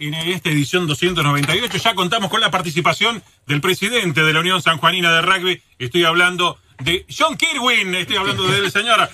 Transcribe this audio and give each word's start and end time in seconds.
En 0.00 0.14
esta 0.14 0.50
edición 0.50 0.86
298 0.86 1.76
ya 1.76 1.94
contamos 1.96 2.30
con 2.30 2.40
la 2.40 2.52
participación 2.52 3.20
del 3.48 3.60
presidente 3.60 4.22
de 4.22 4.32
la 4.32 4.38
Unión 4.38 4.62
Sanjuanina 4.62 5.12
de 5.12 5.22
Rugby. 5.22 5.60
Estoy 5.80 6.04
hablando 6.04 6.56
de 6.78 7.04
John 7.10 7.36
Kirwin, 7.36 7.96
estoy 7.96 8.14
hablando 8.14 8.46
del 8.46 8.70
señor 8.70 9.10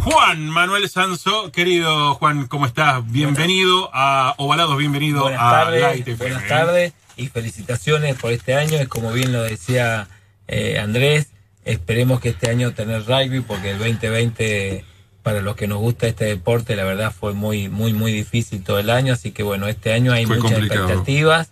Juan 0.00 0.50
Manuel 0.50 0.90
Sanso. 0.90 1.50
Querido 1.52 2.14
Juan, 2.16 2.48
¿cómo 2.48 2.66
estás? 2.66 3.10
Bienvenido 3.10 3.88
a 3.94 4.34
Ovalados, 4.36 4.76
bienvenido 4.76 5.22
buenas 5.22 5.40
a 5.40 5.50
tardes, 5.50 5.80
Light 5.80 6.08
FM. 6.08 6.32
Buenas 6.34 6.48
tardes 6.48 6.92
y 7.16 7.28
felicitaciones 7.28 8.14
por 8.16 8.30
este 8.30 8.56
año. 8.56 8.76
Es 8.76 8.88
como 8.88 9.10
bien 9.10 9.32
lo 9.32 9.42
decía 9.42 10.08
eh, 10.48 10.78
Andrés, 10.78 11.28
esperemos 11.64 12.20
que 12.20 12.28
este 12.28 12.50
año 12.50 12.74
tener 12.74 13.06
rugby 13.06 13.40
porque 13.40 13.70
el 13.70 13.78
2020 13.78 14.84
para 15.24 15.40
los 15.40 15.56
que 15.56 15.66
nos 15.66 15.78
gusta 15.78 16.06
este 16.06 16.26
deporte, 16.26 16.76
la 16.76 16.84
verdad 16.84 17.10
fue 17.10 17.32
muy, 17.32 17.68
muy, 17.68 17.92
muy 17.94 18.12
difícil 18.12 18.62
todo 18.62 18.78
el 18.78 18.90
año, 18.90 19.14
así 19.14 19.32
que 19.32 19.42
bueno, 19.42 19.66
este 19.66 19.92
año 19.92 20.12
hay 20.12 20.26
Fue 20.26 20.36
muchas 20.36 20.52
complicado. 20.52 20.82
expectativas. 20.84 21.48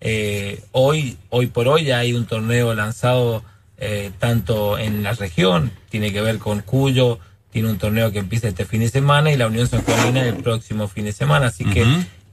Eh, 0.00 0.62
hoy, 0.70 1.18
hoy 1.28 1.48
por 1.48 1.66
hoy 1.66 1.84
ya 1.84 1.98
hay 1.98 2.12
un 2.14 2.26
torneo 2.26 2.72
lanzado 2.74 3.42
eh, 3.78 4.12
tanto 4.20 4.78
en 4.78 5.02
la 5.02 5.12
región, 5.12 5.72
tiene 5.90 6.12
que 6.12 6.20
ver 6.20 6.38
con 6.38 6.60
Cuyo, 6.60 7.18
tiene 7.50 7.68
un 7.68 7.78
torneo 7.78 8.12
que 8.12 8.20
empieza 8.20 8.46
este 8.48 8.64
fin 8.64 8.80
de 8.80 8.88
semana 8.88 9.32
y 9.32 9.36
la 9.36 9.48
Unión 9.48 9.66
San 9.66 9.82
Juanina 9.82 10.22
el 10.22 10.36
próximo 10.36 10.86
fin 10.86 11.04
de 11.06 11.12
semana, 11.12 11.46
así 11.48 11.64
que 11.64 11.84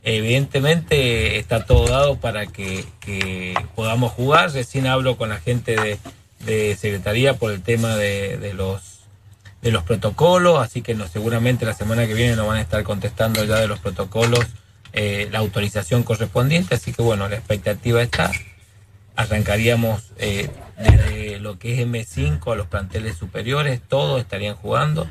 evidentemente 0.04 1.40
está 1.40 1.66
todo 1.66 1.88
dado 1.88 2.20
para 2.20 2.46
que, 2.46 2.86
que 3.00 3.56
podamos 3.76 4.12
jugar. 4.12 4.52
Recién 4.52 4.86
hablo 4.86 5.18
con 5.18 5.30
la 5.30 5.40
gente 5.40 5.76
de, 5.76 5.98
de 6.46 6.76
Secretaría 6.76 7.34
por 7.36 7.52
el 7.52 7.62
tema 7.62 7.96
de, 7.96 8.38
de 8.38 8.54
los 8.54 8.93
de 9.64 9.72
los 9.72 9.84
protocolos, 9.84 10.62
así 10.62 10.82
que 10.82 10.94
no, 10.94 11.08
seguramente 11.08 11.66
la 11.66 11.74
semana 11.74 12.06
que 12.06 12.14
viene 12.14 12.36
nos 12.36 12.48
van 12.48 12.58
a 12.58 12.62
estar 12.62 12.84
contestando 12.84 13.44
ya 13.46 13.56
de 13.62 13.68
los 13.68 13.80
protocolos 13.80 14.46
eh, 14.92 15.30
la 15.32 15.40
autorización 15.40 16.04
correspondiente, 16.04 16.76
así 16.76 16.92
que 16.92 17.02
bueno, 17.02 17.30
la 17.30 17.38
expectativa 17.38 18.02
está. 18.02 18.30
Arrancaríamos 19.16 20.12
eh, 20.18 20.50
desde 20.78 21.40
lo 21.40 21.58
que 21.58 21.74
es 21.74 21.88
M5 21.88 22.52
a 22.52 22.56
los 22.56 22.68
planteles 22.68 23.16
superiores, 23.16 23.80
todos 23.88 24.20
estarían 24.20 24.56
jugando. 24.56 25.08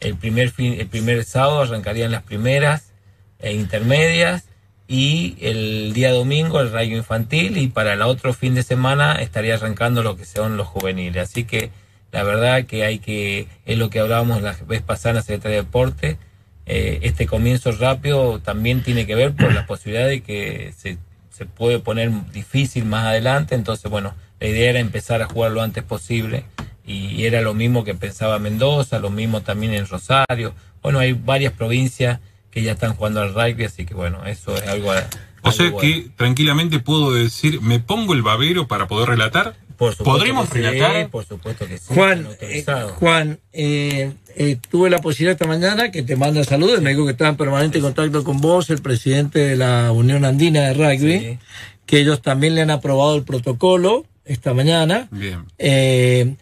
El 0.00 0.16
primer, 0.16 0.50
fin, 0.50 0.74
el 0.80 0.88
primer 0.88 1.24
sábado 1.24 1.62
arrancarían 1.62 2.10
las 2.10 2.24
primeras 2.24 2.90
e 3.38 3.52
intermedias 3.52 4.44
y 4.88 5.36
el 5.40 5.92
día 5.94 6.10
domingo 6.10 6.60
el 6.60 6.72
rayo 6.72 6.96
infantil 6.96 7.56
y 7.56 7.68
para 7.68 7.92
el 7.92 8.02
otro 8.02 8.34
fin 8.34 8.54
de 8.54 8.64
semana 8.64 9.14
estaría 9.14 9.54
arrancando 9.54 10.02
lo 10.02 10.16
que 10.16 10.24
son 10.24 10.56
los 10.56 10.66
juveniles. 10.66 11.30
Así 11.30 11.44
que 11.44 11.70
la 12.12 12.22
verdad 12.22 12.64
que 12.66 12.84
hay 12.84 12.98
que, 12.98 13.48
es 13.66 13.78
lo 13.78 13.90
que 13.90 13.98
hablábamos 13.98 14.42
la 14.42 14.56
vez 14.66 14.82
pasada 14.82 15.10
en 15.10 15.16
la 15.16 15.22
Secretaría 15.22 15.56
de 15.56 15.64
Deporte, 15.64 16.18
eh, 16.66 17.00
este 17.02 17.26
comienzo 17.26 17.72
rápido 17.72 18.38
también 18.38 18.82
tiene 18.82 19.06
que 19.06 19.16
ver 19.16 19.34
por 19.34 19.52
la 19.52 19.66
posibilidad 19.66 20.06
de 20.06 20.22
que 20.22 20.72
se, 20.76 20.98
se 21.30 21.46
puede 21.46 21.80
poner 21.80 22.12
difícil 22.32 22.84
más 22.84 23.06
adelante, 23.06 23.54
entonces 23.54 23.90
bueno, 23.90 24.14
la 24.38 24.46
idea 24.46 24.70
era 24.70 24.78
empezar 24.80 25.22
a 25.22 25.26
jugar 25.26 25.50
lo 25.50 25.62
antes 25.62 25.82
posible 25.82 26.44
y 26.84 27.24
era 27.24 27.40
lo 27.40 27.54
mismo 27.54 27.84
que 27.84 27.94
pensaba 27.94 28.38
Mendoza, 28.38 28.98
lo 28.98 29.08
mismo 29.10 29.40
también 29.40 29.72
en 29.72 29.86
Rosario, 29.86 30.54
bueno, 30.82 30.98
hay 30.98 31.12
varias 31.12 31.52
provincias 31.52 32.18
que 32.50 32.62
ya 32.62 32.72
están 32.72 32.94
jugando 32.94 33.22
al 33.22 33.32
rugby, 33.34 33.64
así 33.64 33.86
que 33.86 33.94
bueno, 33.94 34.24
eso 34.26 34.54
es 34.54 34.68
algo... 34.68 34.90
O 34.90 34.92
algo 34.92 35.52
sea 35.52 35.70
bueno. 35.70 35.78
que 35.78 36.10
tranquilamente 36.16 36.80
puedo 36.80 37.12
decir, 37.12 37.60
me 37.62 37.80
pongo 37.80 38.14
el 38.14 38.22
babero 38.22 38.68
para 38.68 38.86
poder 38.86 39.08
relatar. 39.08 39.56
Por 39.82 39.94
supuesto 39.96 40.04
¿Podremos 40.18 40.48
que 40.48 40.58
sí, 40.60 40.64
relatar? 40.64 41.08
por 41.10 41.24
supuesto 41.26 41.66
que 41.66 41.76
sí. 41.78 41.84
Juan, 41.88 42.28
eh. 42.40 42.64
Juan 43.00 43.40
eh, 43.52 44.12
eh, 44.36 44.56
tuve 44.70 44.90
la 44.90 44.98
posibilidad 45.00 45.32
esta 45.32 45.48
mañana 45.48 45.90
que 45.90 46.04
te 46.04 46.14
manda 46.14 46.44
saludos, 46.44 46.80
me 46.82 46.90
dijo 46.90 47.04
que 47.04 47.10
estaba 47.10 47.30
en 47.30 47.36
permanente 47.36 47.80
contacto 47.80 48.22
con 48.22 48.40
vos, 48.40 48.70
el 48.70 48.80
presidente 48.80 49.40
de 49.40 49.56
la 49.56 49.90
Unión 49.90 50.24
Andina 50.24 50.60
de 50.68 50.74
Rugby, 50.74 51.18
Sí. 51.18 51.38
que 51.84 51.98
ellos 51.98 52.22
también 52.22 52.54
le 52.54 52.62
han 52.62 52.70
aprobado 52.70 53.16
el 53.16 53.24
protocolo 53.24 54.06
esta 54.24 54.54
mañana. 54.54 55.08
Bien. 55.10 55.46
Eh, 55.58 56.36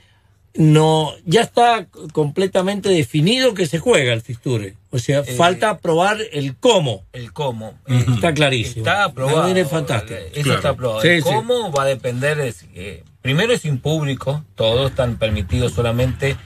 no, 0.55 1.13
ya 1.25 1.41
está 1.43 1.87
completamente 2.13 2.89
definido 2.91 3.55
que 3.55 3.67
se 3.67 3.79
juega 3.79 4.13
el 4.13 4.21
fixture. 4.21 4.75
O 4.91 4.99
sea, 4.99 5.21
Eh, 5.21 5.33
falta 5.35 5.71
aprobar 5.71 6.19
el 6.33 6.57
cómo. 6.57 7.05
El 7.15 7.33
cómo. 7.33 7.79
Está 7.87 8.35
clarísimo. 8.35 8.85
Está 8.85 9.05
aprobado. 9.05 9.39
También 9.39 9.65
es 9.65 9.71
fantástico. 9.71 10.19
Eso 10.33 10.43
Claro. 10.43 10.59
está 10.59 10.69
aprobado. 10.71 11.01
Sí, 11.03 11.09
El 11.09 11.23
sí. 11.23 11.29
¿Cómo 11.33 11.73
va 11.73 11.85
a 11.85 11.87
depender? 11.87 12.37
de 12.37 12.53
si- 12.53 12.67
eh, 12.75 13.05
primero 13.23 13.53
es 13.53 13.63
sin 13.63 13.79
público, 13.79 14.45
todos 14.55 14.91
están 14.91 15.17
permitidos 15.17 15.73
solamente 15.73 16.37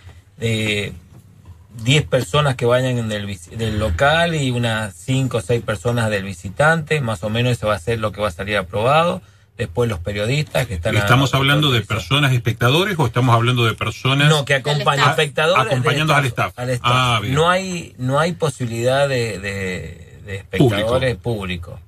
eh, 0.41 0.93
10 1.83 2.05
personas 2.07 2.55
que 2.55 2.67
vayan 2.67 2.99
en 2.99 3.11
el, 3.13 3.39
del 3.57 3.79
local 3.79 4.35
y 4.35 4.51
unas 4.51 4.95
5 4.95 5.39
o 5.39 5.41
6 5.41 5.63
personas 5.63 6.09
del 6.11 6.23
visitante, 6.25 7.01
más 7.01 7.23
o 7.25 7.31
menos 7.31 7.53
eso 7.53 7.67
va 7.69 7.75
a 7.75 7.79
ser 7.81 7.99
lo 7.99 8.13
que 8.13 8.21
va 8.21 8.29
a 8.29 8.33
salir 8.33 8.57
aprobado. 8.57 9.23
Después 9.57 9.89
los 9.89 10.01
periodistas 10.01 10.67
que 10.67 10.75
están... 10.75 10.97
a- 10.97 10.99
¿Estamos 10.99 11.33
hablando 11.33 11.71
de 11.71 11.81
personas 11.83 12.33
espectadores 12.33 12.97
o 12.99 13.07
estamos 13.07 13.35
hablando 13.37 13.65
de 13.65 13.75
personas? 13.75 14.29
No, 14.29 14.45
que 14.45 14.55
acompañan 14.55 15.11
espectadores. 15.11 15.67
Acompañando 15.67 16.13
al 16.13 16.25
staff. 16.27 16.53
al 16.59 16.71
staff. 16.71 16.91
Ah, 16.93 17.19
bien. 17.23 17.35
no 17.35 17.49
hay 17.49 17.95
no 17.99 18.19
hay 18.19 18.33
posibilidad 18.33 19.09
de, 19.09 19.39
de- 19.39 20.21
de 20.27 20.37
espectadores 20.37 21.17
públicos. 21.17 21.79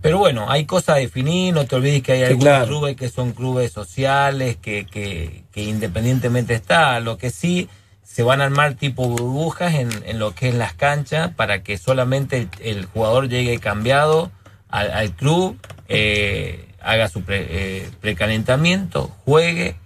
Pero 0.00 0.18
bueno, 0.18 0.48
hay 0.48 0.64
cosas 0.64 0.96
a 0.96 0.98
definir, 0.98 1.52
no 1.52 1.66
te 1.66 1.74
olvides 1.76 2.02
que 2.02 2.12
hay 2.12 2.22
algunos 2.22 2.44
claro. 2.44 2.66
clubes 2.66 2.96
que 2.96 3.08
son 3.08 3.32
clubes 3.32 3.72
sociales, 3.72 4.56
que, 4.56 4.86
que, 4.86 5.42
que 5.50 5.62
independientemente 5.64 6.54
está, 6.54 7.00
lo 7.00 7.18
que 7.18 7.30
sí 7.30 7.68
se 8.04 8.22
van 8.22 8.40
a 8.40 8.44
armar 8.44 8.74
tipo 8.74 9.08
burbujas 9.08 9.74
en, 9.74 9.90
en 10.06 10.18
lo 10.18 10.34
que 10.34 10.48
es 10.48 10.54
las 10.54 10.72
canchas 10.74 11.32
para 11.34 11.62
que 11.62 11.78
solamente 11.78 12.36
el, 12.38 12.48
el 12.60 12.84
jugador 12.86 13.28
llegue 13.28 13.58
cambiado 13.58 14.30
al, 14.68 14.90
al 14.92 15.12
club, 15.12 15.58
eh, 15.88 16.68
haga 16.80 17.08
su 17.08 17.22
pre- 17.22 17.46
eh, 17.50 17.90
precalentamiento, 18.00 19.08
juegue, 19.24 19.76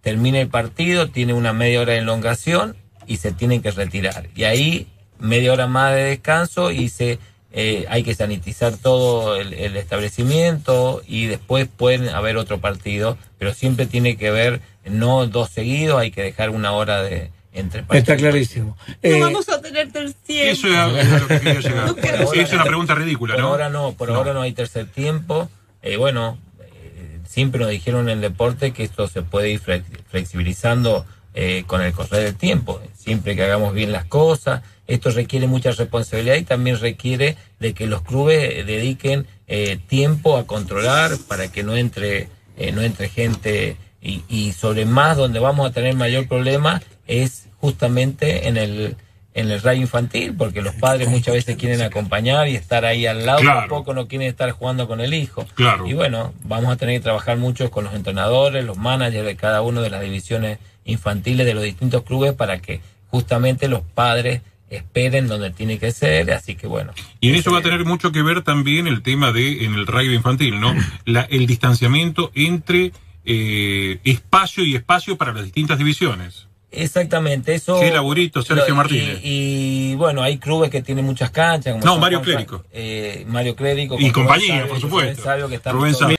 termina 0.00 0.40
el 0.40 0.48
partido, 0.48 1.10
tiene 1.10 1.32
una 1.32 1.52
media 1.52 1.80
hora 1.80 1.92
de 1.92 2.00
elongación 2.00 2.76
y 3.06 3.18
se 3.18 3.32
tienen 3.32 3.62
que 3.62 3.70
retirar. 3.70 4.28
Y 4.34 4.44
ahí 4.44 4.88
media 5.18 5.52
hora 5.52 5.66
más 5.68 5.94
de 5.94 6.02
descanso 6.04 6.70
y 6.70 6.88
se 6.88 7.18
eh, 7.56 7.86
hay 7.88 8.02
que 8.02 8.14
sanitizar 8.14 8.76
todo 8.76 9.36
el, 9.36 9.54
el 9.54 9.76
establecimiento 9.76 11.02
y 11.06 11.26
después 11.26 11.68
pueden 11.68 12.08
haber 12.08 12.36
otro 12.36 12.58
partido, 12.60 13.16
pero 13.38 13.54
siempre 13.54 13.86
tiene 13.86 14.16
que 14.16 14.30
ver 14.30 14.60
no 14.84 15.26
dos 15.26 15.50
seguidos, 15.50 15.98
hay 16.00 16.10
que 16.10 16.22
dejar 16.22 16.50
una 16.50 16.72
hora 16.72 17.02
de 17.02 17.30
entre 17.52 17.84
partidos. 17.84 18.08
Está 18.08 18.16
clarísimo. 18.16 18.76
No 18.88 18.94
Eh, 19.02 19.20
vamos 19.20 19.48
a 19.48 19.60
tener 19.62 19.90
tercer 19.92 20.48
Eso 20.48 20.66
es 20.66 21.08
lo 21.20 21.26
que 21.28 21.38
quería 21.40 21.60
llegar. 21.60 21.94
Por 21.94 22.10
ahora- 22.10 22.42
Es 22.42 22.52
una 22.52 22.64
pregunta 22.64 22.94
ridícula, 22.96 23.34
Por 23.34 23.42
¿no? 23.42 23.48
ahora 23.50 23.68
no, 23.68 23.92
por 23.92 24.08
No. 24.08 24.16
ahora 24.16 24.32
no 24.32 24.42
hay 24.42 24.52
tercer 24.52 24.86
tiempo. 24.86 25.48
Eh, 25.80 25.96
bueno, 25.96 26.36
eh, 26.60 27.20
siempre 27.28 27.60
nos 27.60 27.70
dijeron 27.70 28.08
en 28.08 28.16
el 28.16 28.20
deporte 28.20 28.72
que 28.72 28.82
esto 28.82 29.06
se 29.06 29.22
puede 29.22 29.50
ir 29.50 29.60
flex- 29.62 29.84
flexibilizando 30.10 31.06
eh, 31.34 31.64
con 31.66 31.80
el 31.82 31.92
correr 31.92 32.24
del 32.24 32.34
tiempo, 32.36 32.80
siempre 32.96 33.36
que 33.36 33.42
hagamos 33.44 33.72
bien 33.74 33.92
las 33.92 34.04
cosas. 34.04 34.62
Esto 34.86 35.10
requiere 35.10 35.46
mucha 35.46 35.70
responsabilidad 35.72 36.36
y 36.36 36.42
también 36.42 36.78
requiere 36.78 37.36
de 37.58 37.72
que 37.74 37.86
los 37.86 38.02
clubes 38.02 38.66
dediquen 38.66 39.26
eh, 39.46 39.78
tiempo 39.88 40.36
a 40.36 40.46
controlar 40.46 41.12
para 41.28 41.50
que 41.50 41.62
no 41.62 41.74
entre, 41.76 42.28
eh, 42.56 42.72
no 42.72 42.82
entre 42.82 43.08
gente 43.08 43.76
y, 44.02 44.22
y 44.28 44.52
sobre 44.52 44.84
más 44.84 45.16
donde 45.16 45.38
vamos 45.40 45.66
a 45.68 45.72
tener 45.72 45.94
mayor 45.94 46.28
problema 46.28 46.82
es 47.06 47.46
justamente 47.60 48.48
en 48.48 48.56
el 48.56 48.96
en 49.36 49.50
el 49.50 49.60
rayo 49.62 49.80
infantil, 49.80 50.32
porque 50.38 50.62
los 50.62 50.76
padres 50.76 51.08
muchas 51.08 51.34
veces 51.34 51.56
quieren 51.56 51.82
acompañar 51.82 52.46
y 52.46 52.54
estar 52.54 52.84
ahí 52.84 53.04
al 53.04 53.26
lado, 53.26 53.40
Claro. 53.40 53.60
tampoco 53.62 53.92
no 53.92 54.06
quieren 54.06 54.28
estar 54.28 54.48
jugando 54.52 54.86
con 54.86 55.00
el 55.00 55.12
hijo. 55.12 55.44
Claro. 55.56 55.88
Y 55.88 55.92
bueno, 55.92 56.32
vamos 56.44 56.72
a 56.72 56.76
tener 56.76 56.94
que 57.00 57.02
trabajar 57.02 57.36
mucho 57.36 57.68
con 57.72 57.82
los 57.82 57.94
entrenadores, 57.94 58.64
los 58.64 58.76
managers 58.76 59.26
de 59.26 59.34
cada 59.34 59.60
una 59.62 59.80
de 59.80 59.90
las 59.90 60.02
divisiones 60.02 60.58
infantiles 60.84 61.46
de 61.46 61.54
los 61.54 61.64
distintos 61.64 62.04
clubes 62.04 62.32
para 62.34 62.60
que 62.60 62.80
justamente 63.10 63.66
los 63.66 63.80
padres 63.80 64.40
esperen 64.76 65.26
donde 65.28 65.50
tiene 65.50 65.78
que 65.78 65.90
ser, 65.92 66.30
así 66.32 66.54
que 66.54 66.66
bueno. 66.66 66.92
Y 67.20 67.28
en 67.30 67.34
eso 67.36 67.52
va 67.52 67.58
a 67.58 67.62
tener 67.62 67.84
mucho 67.84 68.12
que 68.12 68.22
ver 68.22 68.42
también 68.42 68.86
el 68.86 69.02
tema 69.02 69.32
de 69.32 69.64
en 69.64 69.74
el 69.74 69.86
rugby 69.86 70.14
infantil, 70.14 70.60
¿no? 70.60 70.74
La, 71.04 71.22
el 71.22 71.46
distanciamiento 71.46 72.30
entre 72.34 72.92
eh, 73.24 73.98
espacio 74.04 74.64
y 74.64 74.74
espacio 74.74 75.16
para 75.16 75.32
las 75.32 75.44
distintas 75.44 75.78
divisiones. 75.78 76.46
Exactamente, 76.70 77.54
eso. 77.54 77.78
Qué 77.80 77.90
laburito, 77.92 78.42
Sergio 78.42 78.68
Lo- 78.70 78.74
Martínez. 78.74 79.20
Y, 79.22 79.94
bueno, 79.94 80.22
hay 80.22 80.38
clubes 80.38 80.70
que 80.70 80.82
tienen 80.82 81.04
muchas 81.04 81.30
canchas. 81.30 81.72
Como 81.74 81.84
No, 81.84 81.98
Mario 82.00 82.18
Juan, 82.18 82.24
Clérico. 82.24 82.64
eh, 82.72 83.24
Mario 83.28 83.54
Clérico. 83.54 83.96
Y 83.98 84.10
compañía, 84.10 84.48
Sabio, 84.48 84.60
por 84.62 84.68
Rubén 84.70 84.80
supuesto. 84.80 85.22
Sabio, 85.22 85.48
que 85.48 85.54
están 85.54 85.72
Rubén 85.74 85.92
todos- 85.92 86.02
Sabio. 86.02 86.16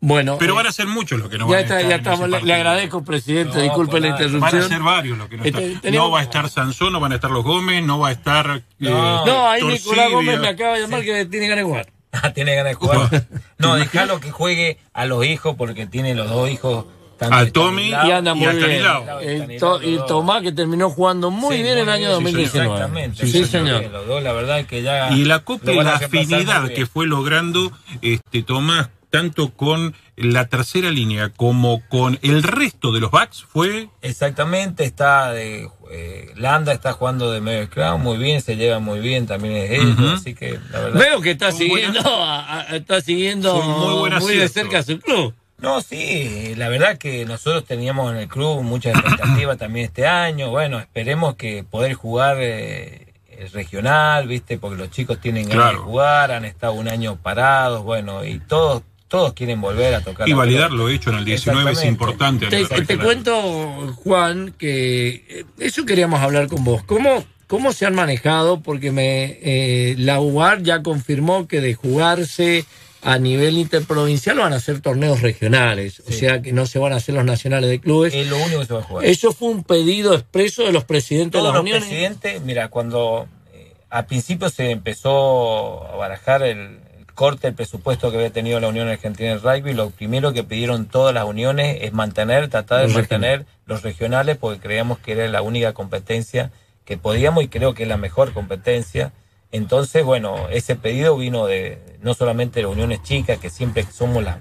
Bueno, 0.00 0.36
Pero 0.38 0.52
eh, 0.52 0.56
van 0.56 0.66
a 0.66 0.72
ser 0.72 0.86
muchos 0.86 1.18
los 1.18 1.28
que 1.28 1.38
no 1.38 1.46
ya 1.46 1.50
van 1.50 1.58
a 1.58 1.60
estar 1.62 1.78
ya 1.80 1.84
en 1.84 1.90
ese 1.90 1.96
estamos. 2.10 2.42
Le, 2.44 2.54
agradezco, 2.54 3.04
presidente. 3.04 3.56
No, 3.56 3.62
disculpe 3.62 4.00
la 4.00 4.08
interrupción. 4.08 4.40
Van 4.40 4.56
a 4.56 4.62
ser 4.68 4.80
varios 4.82 5.18
los 5.18 5.28
que 5.28 5.36
no 5.38 5.44
Este, 5.44 5.72
están. 5.72 5.94
No 5.94 6.10
va 6.10 6.20
a 6.20 6.22
estar 6.22 6.48
Sansón, 6.48 6.92
no 6.92 7.00
van 7.00 7.12
a 7.12 7.14
estar 7.16 7.30
los 7.30 7.42
Gómez, 7.44 7.82
no 7.84 7.98
va 7.98 8.08
a 8.08 8.12
estar. 8.12 8.48
eh, 8.58 8.62
No. 8.78 9.26
No, 9.26 9.48
ahí 9.48 9.60
Torcibia. 9.60 9.82
Nicolás 9.92 10.10
Gómez 10.12 10.40
me 10.40 10.48
acaba 10.48 10.74
de 10.74 10.80
llamar 10.82 11.02
que 11.04 11.24
tiene 11.26 11.48
ganas 11.48 11.64
de 11.64 11.68
jugar. 11.70 11.86
Ah, 12.10 12.32
tiene 12.32 12.54
ganas 12.54 12.70
de 12.70 12.74
jugar. 12.74 13.26
No, 13.58 13.74
dejalo 13.76 14.18
que 14.18 14.30
juegue 14.30 14.78
a 14.94 15.04
los 15.04 15.26
hijos 15.26 15.56
porque 15.58 15.86
tiene 15.86 16.14
los 16.14 16.28
dos 16.30 16.48
hijos 16.50 16.86
A 17.20 17.44
Tommy 17.46 17.88
Y 17.90 17.92
anda 17.92 18.32
muy 18.32 18.46
a 18.46 18.52
bien. 18.52 18.82
El 19.20 19.58
to- 19.60 19.82
y 19.82 19.98
Tomás 20.06 20.42
que 20.42 20.50
terminó 20.52 20.88
jugando 20.88 21.30
muy 21.30 21.56
Sí, 21.58 21.62
bien 21.62 21.76
el 21.76 21.88
año 21.88 22.08
bien, 22.08 22.12
2019. 22.22 22.72
Exactamente. 22.72 23.26
Sí, 23.26 23.44
señor. 23.44 23.84
Los 23.92 24.06
dos, 24.06 24.22
la 24.22 24.32
verdad 24.32 24.64
que 24.64 24.82
ya. 24.82 25.10
Y 25.12 25.22
el 25.22 25.32
acopio 25.32 25.74
lo 25.74 25.82
y 25.82 25.84
la 25.84 25.96
afinidad 25.96 26.62
muy 26.62 26.74
que 26.74 26.86
fue 26.86 27.06
logrando 27.06 27.70
este 28.00 28.42
Tomás, 28.42 28.88
tanto 29.10 29.50
con 29.54 29.94
la 30.16 30.46
tercera 30.48 30.90
línea 30.90 31.30
como 31.30 31.82
con 31.88 32.18
el 32.22 32.42
resto 32.42 32.92
de 32.92 33.00
los 33.00 33.10
backs, 33.10 33.42
fue 33.44 33.88
Exactamente, 34.02 34.84
está 34.84 35.32
de, 35.32 35.68
eh, 35.90 36.32
Landa 36.36 36.72
está 36.72 36.92
jugando 36.92 37.30
de 37.32 37.40
medio 37.40 37.66
scrum 37.66 38.02
muy 38.02 38.18
bien, 38.18 38.40
se 38.42 38.56
lleva 38.56 38.78
muy 38.80 39.00
bien 39.00 39.26
también 39.26 39.56
es 39.56 39.70
ellos, 39.70 39.98
Ujú. 39.98 40.08
así 40.10 40.34
que 40.34 40.58
la 40.72 40.80
verdad. 40.80 41.00
Veo 41.00 41.20
que 41.20 41.30
está 41.30 41.52
siguiendo, 41.52 42.00
a- 42.00 42.60
a- 42.60 42.76
está 42.76 43.00
siguiendo 43.00 43.54
muy 43.62 44.10
buen 44.10 44.38
de 44.38 44.48
cerca 44.48 44.78
a 44.80 44.82
su 44.82 44.98
club. 45.00 45.34
No, 45.60 45.80
sí, 45.80 46.54
la 46.56 46.68
verdad 46.68 46.98
que 46.98 47.24
nosotros 47.24 47.64
teníamos 47.64 48.12
en 48.12 48.18
el 48.18 48.28
club 48.28 48.62
muchas 48.62 48.94
expectativas 48.94 49.58
también 49.58 49.86
este 49.86 50.06
año. 50.06 50.50
Bueno, 50.50 50.78
esperemos 50.78 51.34
que 51.34 51.64
poder 51.64 51.94
jugar 51.94 52.36
eh, 52.40 53.12
el 53.28 53.50
regional, 53.50 54.28
¿viste? 54.28 54.58
Porque 54.58 54.76
los 54.78 54.90
chicos 54.90 55.20
tienen 55.20 55.48
ganas 55.48 55.64
Claro. 55.64 55.78
de 55.78 55.84
jugar, 55.84 56.30
han 56.32 56.44
estado 56.44 56.74
un 56.74 56.88
año 56.88 57.16
parados, 57.16 57.82
bueno, 57.82 58.24
y 58.24 58.38
todos 58.38 58.82
todos 59.08 59.32
quieren 59.32 59.60
volver 59.60 59.94
a 59.94 60.00
tocar. 60.02 60.28
y 60.28 60.32
validar 60.32 60.70
lo 60.70 60.88
hecho 60.88 61.10
en 61.10 61.16
el 61.16 61.24
19 61.24 61.72
es 61.72 61.84
importante. 61.84 62.46
a 62.46 62.50
Te, 62.50 62.64
te 62.66 62.98
cuento, 62.98 63.94
Juan, 64.04 64.54
que 64.56 65.24
eh, 65.28 65.44
eso 65.58 65.84
queríamos 65.84 66.20
hablar 66.20 66.46
con 66.48 66.62
vos. 66.64 66.82
¿Cómo, 66.84 67.24
cómo 67.46 67.72
se 67.72 67.86
han 67.86 67.94
manejado? 67.94 68.60
Porque 68.60 68.92
me 68.92 69.38
eh, 69.42 69.94
la 69.98 70.20
UAR 70.20 70.62
ya 70.62 70.82
confirmó 70.82 71.48
que 71.48 71.60
de 71.60 71.74
jugarse 71.74 72.64
a 73.00 73.18
nivel 73.18 73.58
interprovincial 73.58 74.38
van 74.38 74.52
a 74.52 74.56
hacer 74.56 74.80
torneos 74.80 75.22
regionales, 75.22 76.02
o 76.08 76.12
sea 76.12 76.42
que 76.42 76.52
no 76.52 76.66
se 76.66 76.80
van 76.80 76.92
a 76.92 76.96
hacer 76.96 77.14
los 77.14 77.24
nacionales 77.24 77.70
de 77.70 77.80
clubes. 77.80 78.12
Es 78.12 78.26
lo 78.26 78.36
único 78.36 78.60
que 78.60 78.66
se 78.66 78.74
va 78.74 78.80
a 78.80 78.82
jugar. 78.82 79.04
Eso 79.04 79.32
fue 79.32 79.50
un 79.50 79.62
pedido 79.62 80.14
expreso 80.14 80.64
de 80.64 80.72
los 80.72 80.84
presidentes 80.84 81.40
Todos 81.40 81.44
de 81.44 81.48
las 81.48 81.54
los 81.54 81.62
uniones. 81.62 81.84
presidentes, 81.84 82.42
mira, 82.42 82.68
cuando 82.68 83.28
eh, 83.54 83.72
al 83.88 84.06
principio 84.06 84.50
se 84.50 84.72
empezó 84.72 85.86
a 85.86 85.96
barajar 85.96 86.42
el 86.42 86.80
corte 87.18 87.48
del 87.48 87.54
presupuesto 87.56 88.12
que 88.12 88.16
había 88.18 88.30
tenido 88.30 88.60
la 88.60 88.68
Unión 88.68 88.86
Argentina 88.86 89.30
de 89.30 89.38
Rugby, 89.38 89.72
lo 89.74 89.90
primero 89.90 90.32
que 90.32 90.44
pidieron 90.44 90.86
todas 90.86 91.12
las 91.12 91.24
uniones 91.24 91.78
es 91.80 91.92
mantener, 91.92 92.46
tratar 92.48 92.86
de 92.86 92.94
mantener 92.94 93.44
los 93.66 93.82
regionales 93.82 94.36
porque 94.36 94.60
creíamos 94.60 95.00
que 95.00 95.12
era 95.12 95.26
la 95.26 95.42
única 95.42 95.72
competencia 95.74 96.52
que 96.84 96.96
podíamos 96.96 97.42
y 97.42 97.48
creo 97.48 97.74
que 97.74 97.82
es 97.82 97.88
la 97.88 97.96
mejor 97.96 98.32
competencia. 98.32 99.10
Entonces, 99.50 100.04
bueno, 100.04 100.48
ese 100.50 100.76
pedido 100.76 101.16
vino 101.16 101.46
de 101.46 101.80
no 102.02 102.14
solamente 102.14 102.60
de 102.60 102.66
las 102.66 102.72
uniones 102.72 103.02
chicas, 103.02 103.38
que 103.38 103.50
siempre 103.50 103.82
somos 103.92 104.22
las 104.22 104.36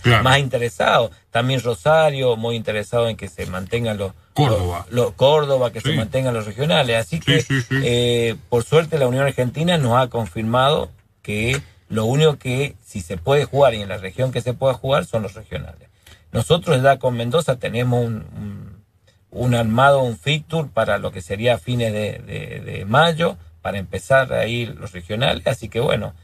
Claro. 0.00 0.22
más 0.22 0.38
interesados, 0.38 1.10
también 1.32 1.60
Rosario, 1.62 2.36
muy 2.36 2.54
interesado 2.54 3.08
en 3.08 3.16
que 3.16 3.26
se 3.26 3.44
mantengan 3.46 3.98
los, 3.98 4.12
Córdoba. 4.34 4.86
los- 4.90 4.94
los- 5.06 5.12
Córdoba, 5.14 5.72
que 5.72 5.80
Sí. 5.80 5.88
se 5.90 5.96
mantengan 5.96 6.32
los 6.34 6.46
regionales. 6.46 6.96
Así 6.96 7.16
Sí, 7.16 7.22
que, 7.22 7.40
sí. 7.40 7.58
eh, 7.82 8.36
por 8.48 8.62
suerte, 8.62 8.98
la 8.98 9.08
Unión 9.08 9.24
Argentina 9.26 9.78
nos 9.78 9.96
ha 10.00 10.08
confirmado 10.08 10.90
que 11.22 11.60
lo 11.90 12.06
único 12.06 12.38
que 12.38 12.74
si 12.82 13.02
se 13.02 13.18
puede 13.18 13.44
jugar 13.44 13.74
y 13.74 13.82
en 13.82 13.88
la 13.90 13.98
región 13.98 14.32
que 14.32 14.40
se 14.40 14.54
pueda 14.54 14.72
jugar 14.74 15.04
son 15.04 15.22
los 15.22 15.34
regionales. 15.34 15.88
Nosotros 16.32 16.82
ya 16.82 16.98
con 16.98 17.16
Mendoza 17.16 17.58
tenemos 17.58 18.02
un, 18.06 18.24
un, 18.36 18.84
un 19.30 19.54
armado, 19.54 20.00
un 20.02 20.16
fixture 20.18 20.68
para 20.72 20.96
lo 20.98 21.12
que 21.12 21.20
sería 21.20 21.54
a 21.54 21.58
fines 21.58 21.92
de, 21.92 22.18
de- 22.24 22.60
de 22.60 22.84
mayo, 22.86 23.36
para 23.60 23.78
empezar 23.78 24.32
ahí 24.32 24.64
los 24.66 24.92
regionales. 24.92 25.46
Así 25.46 25.68
que 25.68 25.80
bueno, 25.80 26.14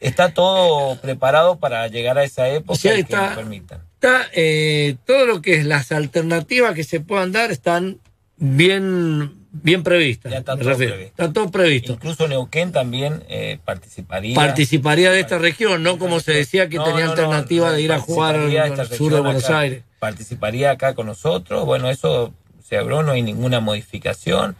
está 0.00 0.32
todo 0.34 0.96
preparado 1.00 1.58
para 1.58 1.88
llegar 1.88 2.16
a 2.18 2.24
esa 2.24 2.48
época 2.48 2.74
O 2.74 2.76
sea, 2.76 2.92
y 2.92 2.96
que 3.04 3.12
está- 3.14 3.26
nos 3.28 3.36
permitan. 3.36 3.80
Está, 3.94 4.26
eh, 4.34 4.96
todo 5.06 5.26
lo 5.26 5.42
que 5.42 5.54
es 5.56 5.64
las 5.66 5.92
alternativas 5.92 6.74
que 6.74 6.84
se 6.84 7.00
puedan 7.00 7.32
dar 7.32 7.50
están 7.50 7.98
bien, 8.36 9.39
bien 9.52 9.82
previstas. 9.82 10.32
Ya 10.32 10.38
está 10.38 10.56
todo 10.56 10.76
previsto. 10.76 10.94
Está 11.22 11.32
todo 11.32 11.50
previsto. 11.50 11.92
Incluso 11.92 12.28
Neuquén 12.28 12.72
también 12.72 13.24
eh, 13.28 13.58
participaría. 13.64 14.34
Participaría 14.34 15.10
de 15.10 15.20
esta 15.20 15.38
región, 15.38 15.82
no 15.82 15.98
como 15.98 16.20
se 16.20 16.32
decía 16.32 16.68
que 16.68 16.76
No, 16.76 16.84
tenía 16.84 17.04
no, 17.06 17.10
alternativa 17.12 17.68
no, 17.68 17.72
de 17.74 17.82
ir 17.82 17.92
a 17.92 17.98
jugar 18.00 18.34
participaría 18.36 18.64
al 18.82 18.88
sur 18.88 19.12
de 19.14 19.20
Buenos 19.20 19.44
acá. 19.44 19.58
Aires. 19.60 19.82
Participaría 19.98 20.70
acá 20.70 20.94
con 20.94 21.06
nosotros. 21.06 21.64
Bueno, 21.66 21.90
eso 21.90 22.32
se 22.66 22.76
abrió, 22.76 23.02
no 23.02 23.12
hay 23.12 23.22
ninguna 23.22 23.60
modificación. 23.60 24.56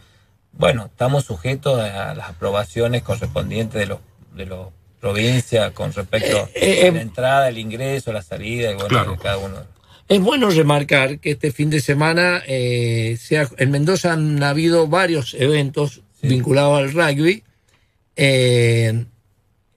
Bueno, 0.53 0.85
estamos 0.85 1.23
sujetos 1.25 1.79
a 1.79 2.13
las 2.13 2.29
aprobaciones 2.29 3.03
correspondientes 3.03 3.79
de 3.79 3.85
los 3.87 3.99
de 4.35 4.45
los 4.45 4.67
provincias 5.01 5.71
con 5.71 5.91
respecto 5.93 6.47
Eh, 6.53 6.81
eh, 6.83 6.89
a 6.89 6.91
la 6.91 7.01
entrada, 7.01 7.49
el 7.49 7.57
ingreso, 7.57 8.13
la 8.13 8.21
salida 8.21 8.71
y 8.71 8.75
bueno, 8.75 8.87
Claro. 8.89 9.11
de 9.13 9.17
cada 9.17 9.37
uno. 9.37 9.57
Es 10.07 10.19
bueno 10.19 10.49
remarcar 10.49 11.19
que 11.19 11.31
este 11.31 11.51
fin 11.51 11.69
de 11.69 11.79
semana 11.79 12.41
eh, 12.47 13.17
sea, 13.19 13.47
en 13.57 13.71
Mendoza 13.71 14.13
han 14.13 14.41
habido 14.43 14.87
varios 14.87 15.33
eventos 15.35 16.01
Sí. 16.21 16.27
vinculados 16.27 16.77
al 16.79 16.91
rugby. 16.93 17.43
Eh, 18.15 19.05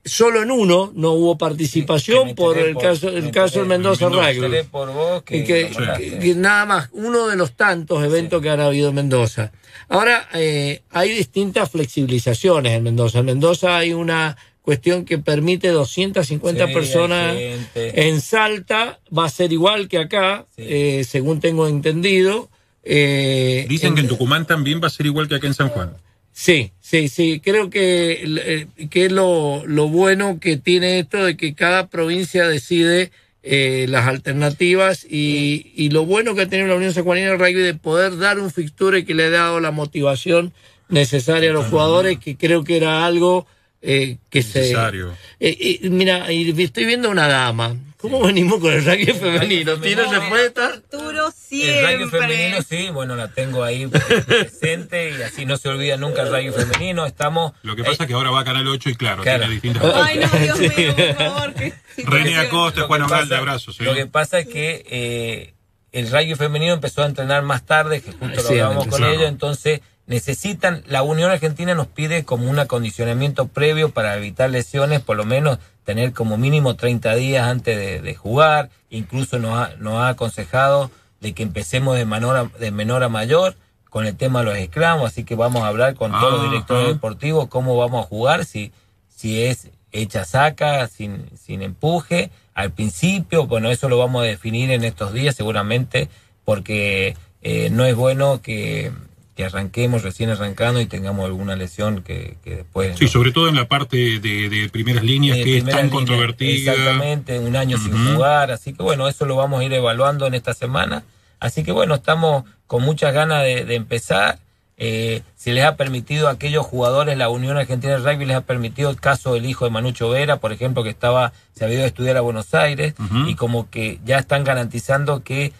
solo 0.03 0.43
en 0.43 0.51
uno 0.51 0.91
no 0.93 1.13
hubo 1.13 1.37
participación 1.37 2.35
por 2.35 2.57
el 2.59 2.73
por- 2.73 2.83
caso, 2.83 3.09
el 3.09 3.31
caso 3.31 3.59
del 3.59 3.67
Mendoza 3.69 4.09
Mendoza. 4.09 4.31
Me 4.33 4.47
Rugby. 4.47 4.67
por 4.69 4.93
vos 4.93 5.23
que 5.23 6.33
nada 6.35 6.65
más, 6.65 6.89
uno 6.91 7.27
de 7.27 7.35
los 7.35 7.53
tantos 7.53 8.03
eventos 8.03 8.41
que 8.41 8.49
han 8.49 8.59
habido 8.59 8.89
en 8.89 8.95
Mendoza. 8.95 9.51
Ahora, 9.89 10.27
eh, 10.33 10.81
hay 10.91 11.09
distintas 11.09 11.71
flexibilizaciones 11.71 12.73
en 12.73 12.83
Mendoza. 12.83 13.19
En 13.19 13.25
Mendoza 13.25 13.77
hay 13.77 13.93
una 13.93 14.37
cuestión 14.65 15.05
que 15.05 15.17
permite 15.19 15.69
250 15.69 16.67
Sí, 16.67 16.73
personas. 16.73 17.37
En 17.75 18.19
Salta 18.19 18.99
va 19.15 19.25
a 19.25 19.29
ser 19.29 19.53
igual 19.53 19.87
que 19.87 19.99
acá, 19.99 20.45
Sí. 20.57 20.63
eh, 20.67 21.03
según 21.07 21.39
tengo 21.39 21.67
entendido. 21.67 22.49
Eh, 22.83 23.65
Dicen 23.69 23.89
en- 23.89 23.95
que 23.95 24.01
en 24.01 24.07
Tucumán 24.07 24.45
también 24.45 24.81
va 24.83 24.87
a 24.87 24.89
ser 24.89 25.05
igual 25.05 25.27
que 25.27 25.35
acá 25.35 25.47
en 25.47 25.53
San 25.53 25.69
Juan. 25.69 25.91
Sí, 26.33 26.71
sí, 26.81 27.07
sí. 27.07 27.39
Creo 27.43 27.69
que, 27.69 28.23
eh, 28.25 28.67
que 28.89 29.05
es 29.05 29.11
lo, 29.11 29.63
lo 29.65 29.87
bueno 29.87 30.39
que 30.41 30.57
tiene 30.57 30.99
esto 30.99 31.23
de 31.23 31.37
que 31.37 31.53
cada 31.55 31.87
provincia 31.87 32.47
decide 32.47 33.11
eh, 33.47 33.85
las 33.87 34.07
alternativas 34.07 35.05
y, 35.09 35.71
y 35.75 35.89
lo 35.91 36.05
bueno 36.05 36.33
que 36.35 36.41
ha 36.41 36.47
tenido 36.49 36.67
la 36.67 36.75
Unión 36.75 36.93
Sanjuanina 36.93 37.29
de 37.29 37.37
Rugby 37.37 37.53
de 37.53 37.75
poder 37.75 38.17
dar 38.17 38.39
un 38.39 38.49
fixture 38.51 39.05
que 39.05 39.13
le 39.13 39.25
ha 39.25 39.29
dado 39.29 39.59
la 39.59 39.69
motivación 39.71 40.51
necesaria 40.89 41.51
a 41.51 41.53
los 41.53 41.67
jugadores, 41.67 42.17
que 42.19 42.35
creo 42.37 42.63
que 42.63 42.75
era 42.77 43.05
algo 43.05 43.45
eh, 43.81 44.17
que 44.29 44.39
Necesario. 44.39 45.15
se... 45.39 45.47
Eh, 45.47 45.79
eh, 45.83 45.89
mira, 45.89 46.31
y 46.31 46.49
estoy 46.63 46.85
viendo 46.85 47.09
una 47.09 47.27
dama. 47.27 47.75
¿Cómo 47.97 48.21
venimos 48.21 48.59
con 48.59 48.71
el 48.71 48.85
rugby 48.85 49.05
femenino? 49.13 49.77
¿Tiene 49.79 50.03
respuesta? 50.05 50.67
Arturo 50.67 51.27
El 51.27 51.33
siempre. 51.33 51.81
rayo 51.81 52.07
femenino, 52.09 52.57
sí, 52.61 52.89
bueno, 52.91 53.15
la 53.15 53.29
tengo 53.29 53.63
ahí 53.63 53.87
presente 53.87 55.09
y 55.17 55.21
así 55.23 55.45
no 55.45 55.57
se 55.57 55.69
olvida 55.69 55.97
nunca 55.97 56.21
el 56.21 56.31
rayo 56.31 56.53
femenino. 56.53 57.05
Estamos. 57.05 57.53
Lo 57.63 57.75
que 57.75 57.83
pasa 57.83 58.03
es 58.03 58.07
que 58.07 58.13
ahora 58.13 58.29
va 58.31 58.41
a 58.41 58.43
Canal 58.45 58.67
8 58.67 58.89
y 58.91 58.95
claro, 58.95 59.23
Claro. 59.23 59.39
tiene 59.39 59.53
distintas... 59.53 59.83
Ay, 59.95 60.19
no, 60.19 60.27
Dios 60.39 60.57
Sí. 60.57 60.69
mío, 60.77 60.95
por 60.95 61.15
favor. 61.15 61.53
René. 61.97 62.37
Acosta, 62.37 62.81
Lo 62.81 62.87
Juan 62.87 63.01
que 63.01 63.05
Ogalde, 63.07 63.29
pasa- 63.29 63.37
abrazos. 63.39 63.79
¿eh? 63.79 63.83
Lo 63.85 63.95
que 63.95 64.05
pasa 64.05 64.39
es 64.39 64.47
que 64.47 64.85
eh, 64.89 65.53
el 65.91 66.11
rayo 66.11 66.35
femenino 66.35 66.73
empezó 66.73 67.01
a 67.01 67.05
entrenar 67.07 67.41
más 67.43 67.65
tarde, 67.65 68.01
que 68.01 68.11
justo 68.11 68.27
lo 68.27 68.41
Sí, 68.41 68.53
hablábamos 68.53 68.87
con 68.87 68.97
claro. 68.99 69.13
ellos, 69.13 69.29
entonces 69.29 69.81
necesitan, 70.07 70.83
la 70.87 71.03
Unión 71.03 71.31
Argentina 71.31 71.73
nos 71.73 71.87
pide 71.87 72.25
como 72.25 72.49
un 72.49 72.59
acondicionamiento 72.59 73.47
previo 73.47 73.89
para 73.89 74.15
evitar 74.15 74.49
lesiones, 74.49 75.01
por 75.01 75.17
lo 75.17 75.25
menos 75.25 75.59
tener 75.83 76.13
como 76.13 76.37
mínimo 76.37 76.75
30 76.75 77.15
días 77.15 77.47
antes 77.47 77.77
de, 77.77 78.01
de 78.01 78.15
jugar, 78.15 78.69
incluso 78.89 79.39
nos 79.39 79.57
ha, 79.57 79.75
nos 79.77 79.95
ha 79.95 80.09
aconsejado 80.09 80.91
de 81.21 81.33
que 81.33 81.43
empecemos 81.43 81.95
de 81.95 82.05
menor 82.05 82.37
a, 82.37 82.59
de 82.59 82.71
menor 82.71 83.03
a 83.03 83.09
mayor 83.09 83.55
con 83.89 84.05
el 84.05 84.15
tema 84.15 84.39
de 84.39 84.45
los 84.45 84.57
esclamos, 84.57 85.07
así 85.07 85.23
que 85.23 85.35
vamos 85.35 85.63
a 85.63 85.67
hablar 85.67 85.95
con 85.95 86.11
todos 86.11 86.33
los 86.33 86.51
directores 86.51 86.87
deportivos 86.87 87.47
cómo 87.47 87.77
vamos 87.77 88.05
a 88.05 88.07
jugar, 88.07 88.45
si, 88.45 88.73
si 89.07 89.43
es 89.43 89.69
hecha 89.91 90.25
saca, 90.25 90.87
sin, 90.87 91.29
sin 91.37 91.61
empuje, 91.61 92.29
al 92.53 92.71
principio, 92.71 93.47
bueno, 93.47 93.71
eso 93.71 93.87
lo 93.87 93.97
vamos 93.97 94.23
a 94.23 94.25
definir 94.25 94.71
en 94.71 94.83
estos 94.83 95.13
días 95.13 95.35
seguramente, 95.35 96.09
porque 96.43 97.15
eh, 97.41 97.69
no 97.71 97.85
es 97.85 97.95
bueno 97.95 98.41
que, 98.41 98.91
que 99.35 99.43
arranquemos 99.43 100.01
recién 100.01 100.29
arrancando 100.29 100.79
y 100.79 100.85
tengamos 100.85 101.25
alguna 101.25 101.55
lesión 101.55 102.03
que, 102.03 102.37
que 102.43 102.57
después... 102.57 102.97
Sí, 102.97 103.05
¿no? 103.05 103.11
sobre 103.11 103.31
todo 103.33 103.49
en 103.49 103.55
la 103.55 103.67
parte 103.67 104.19
de, 104.19 104.49
de 104.49 104.69
primeras 104.69 105.03
líneas 105.03 105.37
que 105.37 105.57
es 105.57 105.65
tan 105.65 105.89
controvertida. 105.89 106.71
Exactamente, 106.71 107.39
un 107.39 107.55
año 107.55 107.77
sin 107.77 108.13
jugar, 108.13 108.51
así 108.51 108.73
que 108.73 108.81
bueno, 108.81 109.07
eso 109.09 109.25
lo 109.25 109.35
vamos 109.35 109.59
a 109.59 109.63
ir 109.65 109.73
evaluando 109.73 110.25
en 110.25 110.35
esta 110.35 110.53
semana. 110.53 111.03
Así 111.39 111.63
que 111.63 111.73
bueno, 111.73 111.95
estamos 111.95 112.45
con 112.65 112.81
muchas 112.83 113.13
ganas 113.13 113.43
de, 113.43 113.65
de 113.65 113.75
empezar. 113.75 114.39
Eh, 114.77 115.21
se 115.35 115.53
les 115.53 115.63
ha 115.63 115.75
permitido 115.75 116.27
a 116.27 116.31
aquellos 116.31 116.65
jugadores, 116.65 117.17
la 117.17 117.29
Unión 117.29 117.57
Argentina 117.57 117.97
de 117.97 117.99
Rugby 117.99 118.25
les 118.25 118.37
ha 118.37 118.41
permitido 118.41 118.89
el 118.89 118.99
caso 118.99 119.33
del 119.33 119.45
hijo 119.45 119.65
de 119.65 119.71
Manucho 119.71 120.09
Vera, 120.09 120.37
por 120.37 120.51
ejemplo, 120.51 120.83
que 120.83 120.89
estaba, 120.89 121.31
se 121.53 121.63
había 121.63 121.77
ido 121.77 121.83
a 121.85 121.87
estudiar 121.87 122.17
a 122.17 122.21
Buenos 122.21 122.53
Aires 122.53 122.93
y 123.27 123.35
como 123.35 123.69
que 123.69 123.99
ya 124.05 124.17
están 124.17 124.43
garantizando 124.43 125.23
que 125.23 125.53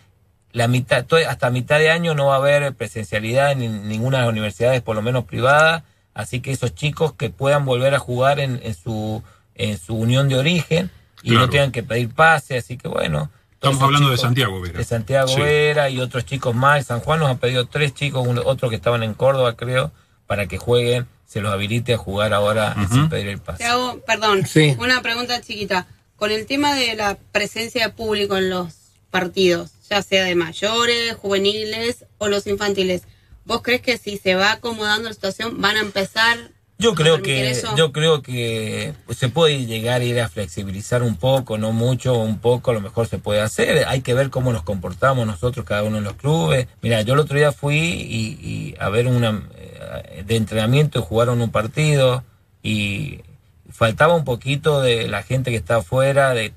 la 0.56 0.68
mitad, 0.68 1.06
hasta 1.28 1.50
mitad 1.50 1.80
de 1.80 1.90
año 1.90 2.16
no 2.16 2.28
va 2.28 2.36
a 2.36 2.38
haber 2.38 2.74
presencialidad 2.74 3.52
en 3.52 3.60
nin- 3.60 3.82
ninguna 3.84 4.18
de 4.20 4.24
las 4.24 4.32
universidades, 4.32 4.82
por 4.82 4.96
lo 4.96 5.02
menos 5.02 5.26
privadas, 5.26 5.84
así 6.14 6.40
que 6.40 6.52
esos 6.52 6.74
chicos 6.74 7.14
que 7.14 7.30
puedan 7.30 7.66
volver 7.66 7.94
a 7.94 8.00
jugar 8.00 8.40
en, 8.40 8.60
en 8.64 8.74
su 8.74 9.22
en 9.56 9.78
su 9.78 9.96
unión 9.96 10.28
de 10.30 10.38
origen 10.38 10.90
y 11.24 11.30
Claro. 11.32 11.46
no 11.46 11.50
tengan 11.52 11.72
que 11.72 11.84
pedir 11.84 12.10
pase, 12.14 12.58
así 12.58 12.78
que 12.78 12.88
bueno, 12.88 13.30
Estamos 13.54 13.82
hablando 13.82 14.10
de 14.12 14.18
Santiago 14.18 14.62
Vera. 14.62 14.78
De 14.78 14.84
Santiago 14.84 15.28
Sí. 15.28 15.42
Vera 15.42 15.90
y 15.90 16.00
otros 16.00 16.24
chicos 16.26 16.54
más. 16.54 16.86
San 16.86 17.00
Juan 17.00 17.20
nos 17.20 17.32
ha 17.32 17.36
pedido 17.36 17.66
tres 17.66 17.94
chicos, 17.96 18.26
uno- 18.28 18.44
otros 18.46 18.70
que 18.70 18.76
estaban 18.76 19.02
en 19.04 19.14
Córdoba, 19.16 19.56
creo, 19.56 19.92
para 20.28 20.46
que 20.48 20.58
jueguen, 20.58 21.08
se 21.26 21.42
los 21.42 21.52
habilite 21.52 21.94
a 21.96 21.98
jugar 21.98 22.34
ahora 22.34 22.76
sin 22.92 23.10
pedir 23.10 23.28
el 23.28 23.40
pase. 23.40 23.60
Te 23.64 23.66
hago, 23.66 24.00
perdón, 24.06 24.46
Sí. 24.46 24.76
una 24.80 25.02
pregunta 25.02 25.42
chiquita. 25.42 25.88
Con 26.16 26.32
el 26.32 26.46
tema 26.46 26.76
de 26.76 26.96
la 26.96 27.18
presencia 27.32 27.88
de 27.88 27.94
público 27.94 28.38
en 28.38 28.50
los 28.50 28.74
partidos, 29.10 29.72
ya 29.90 30.02
sea 30.02 30.26
de 30.26 30.36
mayores, 30.36 31.16
juveniles 31.16 32.06
o 32.18 32.28
los 32.28 32.48
infantiles, 32.48 33.04
¿vos 33.46 33.62
crees 33.62 33.82
que 33.82 33.98
si 33.98 34.18
se 34.18 34.36
va 34.36 34.54
acomodando 34.54 35.10
la 35.10 35.14
situación 35.14 35.62
van 35.62 35.78
a 35.78 35.82
empezar 35.82 36.52
Yo 36.78 36.96
creo 36.96 37.22
que 37.22 37.50
eso? 37.50 37.76
yo 37.76 37.92
creo 37.92 38.22
que 38.22 38.94
se 39.16 39.30
puede 39.30 39.66
llegar 39.66 40.02
a 40.02 40.04
ir 40.04 40.20
a 40.20 40.30
flexibilizar 40.30 41.04
un 41.04 41.16
poco, 41.16 41.58
no 41.58 41.72
mucho, 41.72 42.18
un 42.18 42.40
poco, 42.40 42.72
a 42.72 42.74
lo 42.74 42.82
mejor 42.82 43.08
se 43.08 43.18
puede 43.18 43.42
hacer. 43.42 43.86
Hay 43.88 44.02
que 44.02 44.14
ver 44.14 44.30
cómo 44.30 44.52
nos 44.52 44.64
comportamos 44.64 45.26
nosotros 45.28 45.66
cada 45.66 45.84
uno 45.84 46.00
en 46.00 46.04
los 46.04 46.14
clubes. 46.14 46.68
Mira, 46.82 47.02
yo 47.02 47.14
el 47.14 47.20
otro 47.20 47.38
día 47.38 47.52
fui 47.52 47.78
y, 47.78 48.38
y 48.42 48.76
a 48.80 48.90
ver 48.90 49.08
una 49.08 49.48
eh, 49.58 50.24
de 50.26 50.36
entrenamiento 50.36 51.00
y 51.00 51.02
jugaron 51.04 51.42
un 51.42 51.52
partido 51.52 52.24
y 52.64 53.22
faltaba 53.70 54.16
un 54.16 54.24
poquito 54.24 54.82
de 54.82 55.08
la 55.08 55.22
gente 55.22 55.52
que 55.52 55.58
está 55.58 55.78
afuera 55.78 56.34
de 56.34 56.54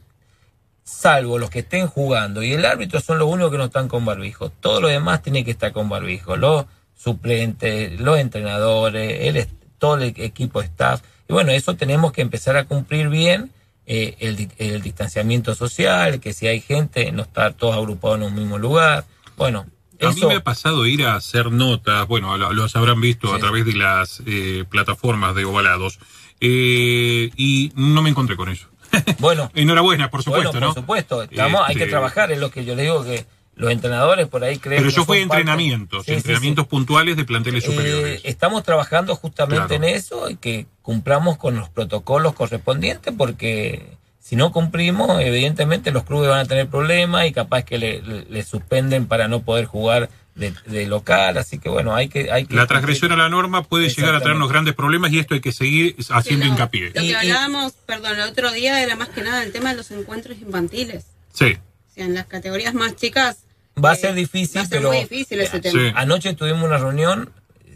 salvo 0.89 1.39
los 1.39 1.51
que 1.51 1.61
estén 1.61 1.87
jugando 1.87 2.43
y 2.43 2.53
el 2.53 2.65
árbitro 2.65 3.01
son 3.01 3.19
los 3.19 3.29
únicos 3.29 3.51
que 3.53 3.59
no 3.59 3.65
están 3.67 3.89
con 3.89 4.05
barbijo. 4.05 4.51
Todo 4.51 4.81
lo 4.81 4.89
demás 4.89 5.23
tiene 5.23 5.45
que 5.45 5.51
estar 5.51 5.73
con 5.73 5.89
barbijo. 5.89 6.37
Los 6.37 6.65
suplentes, 6.97 8.01
los 8.01 8.19
entrenadores, 8.19 9.27
el, 9.37 9.47
todo 9.79 9.97
el 9.97 10.15
equipo 10.17 10.61
staff. 10.63 11.01
Y 11.29 11.33
bueno, 11.33 11.53
eso 11.53 11.75
tenemos 11.77 12.13
que 12.13 12.23
empezar 12.23 12.57
a 12.57 12.65
cumplir 12.65 13.09
bien. 13.09 13.51
eh, 13.91 14.17
el, 14.21 14.51
el 14.59 14.83
distanciamiento 14.83 15.55
social, 15.55 16.21
que 16.21 16.35
si 16.35 16.47
hay 16.47 16.61
gente, 16.61 17.11
no 17.11 17.23
estar 17.23 17.55
todos 17.55 17.75
agrupados 17.75 18.19
en 18.19 18.25
un 18.25 18.35
mismo 18.35 18.59
lugar. 18.59 19.07
Bueno, 19.39 19.67
A 20.01 20.11
mí 20.11 20.21
me 20.29 20.35
ha 20.35 20.45
pasado 20.45 20.85
ir 20.87 21.05
a 21.07 21.15
hacer 21.17 21.51
notas, 21.51 22.07
bueno, 22.07 22.37
lo- 22.37 22.53
los 22.53 22.77
habrán 22.77 23.01
visto 23.01 23.33
a 23.33 23.39
través 23.41 23.65
de 23.65 23.73
las 23.75 24.23
eh, 24.27 24.65
plataformas 24.69 25.35
de 25.35 25.45
ovalados, 25.47 25.99
eh, 26.41 27.31
y 27.37 27.73
no 27.77 28.03
me 28.03 28.11
encontré 28.11 28.37
con 28.37 28.49
eso. 28.51 28.68
bueno, 29.19 29.51
Enhorabuena, 29.55 30.11
por 30.11 30.23
supuesto, 30.23 30.51
bueno, 30.53 30.67
por 30.67 30.77
¿no? 30.77 30.81
supuesto, 30.83 31.23
estamos, 31.23 31.63
hay 31.67 31.75
que 31.77 31.83
Este, 31.83 31.91
trabajar, 31.91 32.31
es 32.33 32.39
lo 32.39 32.51
que 32.51 32.65
yo 32.65 32.75
le 32.75 32.83
digo 32.83 33.05
que 33.05 33.27
los 33.57 33.71
entrenadores 33.73 34.29
por 34.29 34.45
ahí 34.45 34.59
creen 34.59 34.83
Pero 34.83 34.91
yo 34.91 34.99
no 35.01 35.05
fui 35.05 35.19
entrenamientos, 35.19 36.05
Sí, 36.05 36.07
sí, 36.07 36.13
sí. 36.13 36.17
entrenamientos 36.19 36.67
puntuales 36.69 37.17
de 37.17 37.25
planteles 37.25 37.65
Eh, 37.65 37.67
superiores. 37.67 38.21
estamos 38.25 38.63
trabajando 38.63 39.17
justamente 39.17 39.67
Claro. 39.67 39.75
en 39.75 39.85
eso 39.85 40.31
y 40.31 40.37
que 40.37 40.67
cumplamos 40.83 41.39
con 41.39 41.57
los 41.57 41.69
protocolos 41.69 42.35
correspondientes 42.35 43.13
porque 43.19 43.97
si 44.21 44.37
no 44.37 44.53
cumplimos, 44.53 45.21
evidentemente 45.21 45.91
los 45.91 46.05
clubes 46.05 46.29
van 46.31 46.41
a 46.41 46.45
tener 46.45 46.69
problemas 46.69 47.27
y 47.27 47.33
capaz 47.33 47.63
que 47.65 47.79
le, 47.79 48.03
le- 48.03 48.25
le 48.27 48.43
suspenden 48.45 49.07
para 49.07 49.27
no 49.27 49.41
poder 49.43 49.65
jugar 49.65 50.09
de, 50.39 50.55
de 50.67 50.87
local, 50.87 51.37
así 51.37 51.59
que 51.59 51.69
bueno, 51.69 51.95
hay 51.95 52.09
que... 52.09 52.31
Hay 52.33 52.47
que 52.47 52.55
La 52.55 52.67
transgresión 52.67 53.13
a 53.13 53.17
la 53.17 53.29
norma 53.29 53.63
puede 53.65 53.89
llegar 53.89 54.15
a 54.15 54.21
traernos 54.21 54.49
grandes 54.49 54.75
problemas 54.75 55.13
y 55.13 55.19
esto 55.19 55.35
hay 55.35 55.41
que 55.41 55.53
seguir 55.53 55.97
haciendo 56.11 56.45
Sí, 56.45 56.49
lo- 56.49 56.55
hincapié. 56.55 56.87
Lo 56.95 57.03
que 57.03 57.17
hablábamos, 57.17 57.73
perdón, 57.87 58.15
el 58.15 58.23
otro 58.23 58.51
día 58.53 58.83
era 58.83 58.97
más 58.97 59.09
que 59.11 59.23
nada 59.23 59.43
el 59.43 59.53
tema 59.53 59.71
de 59.71 59.77
los 59.77 59.91
encuentros 59.91 60.39
infantiles. 60.39 61.05
Sí, 61.33 61.57
O 61.91 61.95
sea, 61.95 62.05
en 62.07 62.15
las 62.15 62.27
categorías 62.27 62.73
más 62.75 62.97
chicas. 62.97 63.39
Va 63.85 63.91
a 63.91 63.95
eh, 63.95 63.99
ser 63.99 64.15
difícil, 64.15 64.59
va 64.59 64.63
a 64.63 64.67
ser 64.67 64.79
pero 64.79 64.89
muy 64.91 65.01
difícil 65.01 65.41
ese 65.41 65.57
Sí. 65.57 65.61
tema. 65.61 65.93
Anoche 66.01 66.33
tuvimos 66.35 66.63
una 66.65 66.79
reunión, 66.79 67.31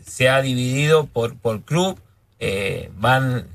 se 0.07 0.29
ha 0.29 0.41
dividido 0.41 1.07
por, 1.07 1.37
por 1.37 1.63
club, 1.63 1.99
eh, 2.41 2.91
van 2.97 3.47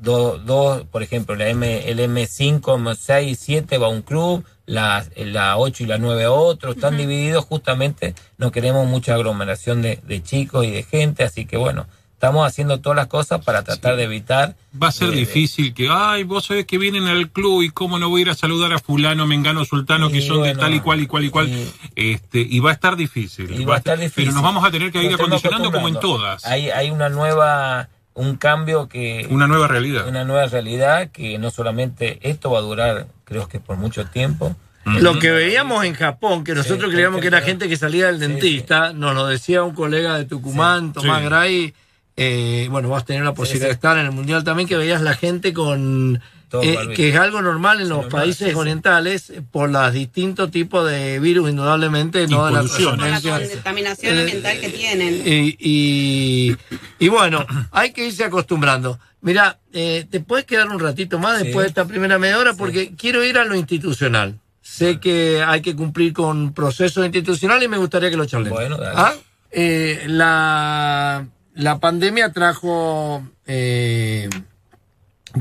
dos, 0.00 0.44
dos, 0.44 0.84
por 0.86 1.02
ejemplo, 1.02 1.34
la 1.34 1.48
M, 1.48 1.88
el 1.88 1.98
M5, 1.98 2.60
M6 2.62 3.28
y 3.28 3.34
7 3.36 3.78
va 3.78 3.86
a 3.86 3.90
un 3.90 4.02
club, 4.02 4.44
la, 4.66 5.04
la 5.16 5.56
8 5.58 5.82
y 5.84 5.86
la 5.86 5.98
9 5.98 6.24
a 6.24 6.30
otro, 6.32 6.72
están 6.72 6.96
divididos 6.96 7.44
justamente, 7.44 8.14
no 8.38 8.50
queremos 8.50 8.86
mucha 8.86 9.14
aglomeración 9.14 9.82
de, 9.82 10.00
de 10.06 10.22
chicos 10.22 10.64
y 10.64 10.70
de 10.70 10.82
gente, 10.82 11.22
así 11.24 11.44
que 11.46 11.56
bueno, 11.56 11.86
estamos 12.14 12.46
haciendo 12.46 12.80
todas 12.80 12.96
las 12.96 13.08
cosas 13.08 13.44
para 13.44 13.62
tratar 13.62 13.96
de 13.96 14.04
evitar... 14.04 14.56
va 14.82 14.88
a 14.88 14.92
ser 14.92 15.08
eh, 15.08 15.10
de- 15.10 15.16
difícil 15.18 15.74
que, 15.74 15.88
ay, 15.90 16.22
vos 16.22 16.46
sabés 16.46 16.64
que 16.64 16.78
vienen 16.78 17.06
al 17.06 17.28
club 17.30 17.62
y 17.62 17.68
cómo 17.68 17.98
no 17.98 18.08
voy 18.08 18.20
a 18.20 18.22
ir 18.22 18.30
a 18.30 18.34
saludar 18.34 18.72
a 18.72 18.78
fulano, 18.78 19.26
mengano, 19.26 19.66
sultano, 19.66 20.08
que 20.10 20.22
son 20.22 20.42
de 20.42 20.54
tal 20.54 20.72
y 20.72 20.80
cual 20.80 21.00
y 21.00 21.06
cual 21.06 21.24
y 21.24 21.30
cual. 21.30 21.48
y- 21.50 21.68
este 21.96 22.40
Y 22.40 22.60
va 22.60 22.70
a 22.70 22.72
estar 22.72 22.96
difícil. 22.96 23.50
Y 23.60 23.66
va 23.66 23.74
a 23.74 23.78
estar 23.78 23.98
difícil. 23.98 24.24
Pero 24.24 24.32
nos 24.34 24.42
vamos 24.42 24.64
a 24.64 24.70
tener 24.70 24.90
que 24.90 25.02
ir 25.02 25.10
Nos 25.10 25.20
acondicionando 25.20 25.70
como 25.70 25.88
en 25.88 26.00
todas. 26.00 26.46
Hay, 26.46 26.70
hay 26.70 26.90
una 26.90 27.10
nueva, 27.10 27.90
un 28.14 28.36
cambio 28.36 28.88
que... 28.88 29.26
Una 29.28 29.46
nueva 29.46 29.68
realidad. 29.68 30.08
una 30.08 30.24
nueva 30.24 30.46
realidad 30.46 31.10
que 31.10 31.36
no 31.38 31.50
solamente 31.50 32.20
esto 32.22 32.50
va 32.50 32.60
a 32.60 32.62
durar, 32.62 33.06
creo 33.24 33.48
que 33.48 33.60
por 33.60 33.76
mucho 33.76 34.06
tiempo. 34.06 34.54
Lo 34.84 35.18
que 35.18 35.30
veíamos 35.30 35.82
en 35.84 35.94
Japón, 35.94 36.44
que 36.44 36.54
nosotros 36.54 36.90
Sí, 36.90 36.94
creíamos 36.94 37.22
que 37.22 37.28
era 37.28 37.40
gente 37.40 37.68
que 37.70 37.76
salía 37.76 38.06
del 38.06 38.16
Sí, 38.20 38.26
dentista, 38.26 38.92
nos 38.92 39.14
lo 39.14 39.26
decía 39.26 39.62
un 39.62 39.74
colega 39.74 40.18
de 40.18 40.26
Tucumán, 40.26 40.92
Tomás 40.92 41.20
Sí. 41.20 41.24
Gray. 41.26 41.74
eh, 42.16 42.68
bueno, 42.70 42.90
vas 42.90 43.02
a 43.02 43.06
tener 43.06 43.24
la 43.24 43.32
posibilidad 43.34 43.66
sí. 43.68 43.70
de 43.70 43.74
estar 43.74 43.98
en 43.98 44.06
el 44.06 44.12
Mundial 44.12 44.44
también, 44.44 44.68
que 44.68 44.76
veías 44.76 45.00
la 45.00 45.14
gente 45.14 45.52
con... 45.52 46.20
Todo 46.60 46.62
eh, 46.90 46.94
que 46.94 47.08
es 47.08 47.16
algo 47.16 47.42
normal 47.42 47.80
en 47.80 47.88
los 47.88 48.02
normal, 48.04 48.22
países 48.22 48.46
sí, 48.48 48.52
sí. 48.52 48.58
orientales 48.58 49.30
eh, 49.30 49.42
por 49.50 49.70
los 49.70 49.92
distintos 49.92 50.50
tipos 50.50 50.88
de 50.88 51.18
virus, 51.18 51.50
indudablemente, 51.50 52.26
no 52.28 52.46
de 52.46 52.52
la 52.52 52.62
la 52.62 52.68
contaminación 52.68 54.16
Eh, 54.16 54.20
ambiental 54.20 54.60
que 54.60 54.68
tienen. 54.68 55.22
Y, 55.26 55.56
y, 55.58 56.56
y 56.98 57.08
bueno, 57.08 57.44
hay 57.72 57.92
que 57.92 58.06
irse 58.06 58.22
acostumbrando. 58.24 58.98
Mira, 59.20 59.58
eh, 59.72 60.06
te 60.10 60.20
puedes 60.20 60.44
quedar 60.44 60.68
un 60.68 60.78
ratito 60.78 61.18
más 61.18 61.38
Sí. 61.38 61.44
después 61.46 61.64
de 61.64 61.68
esta 61.70 61.86
primera 61.86 62.18
media 62.18 62.38
hora 62.38 62.54
porque 62.54 62.94
quiero 62.94 63.24
ir 63.24 63.38
a 63.38 63.44
lo 63.44 63.54
institucional. 63.56 64.38
Sé 64.60 65.00
que 65.00 65.42
hay 65.46 65.60
que 65.60 65.74
cumplir 65.74 66.12
con 66.12 66.52
procesos 66.54 67.04
institucionales 67.04 67.64
y 67.64 67.68
me 67.68 67.78
gustaría 67.78 68.10
que 68.10 68.16
lo 68.16 68.26
charlemos. 68.26 68.58
Bueno, 68.58 68.76
dale. 68.76 68.94
¿Ah? 68.96 69.14
Eh, 69.50 70.04
la, 70.06 71.26
la 71.54 71.78
pandemia 71.80 72.32
trajo 72.32 73.22
eh, 73.46 74.28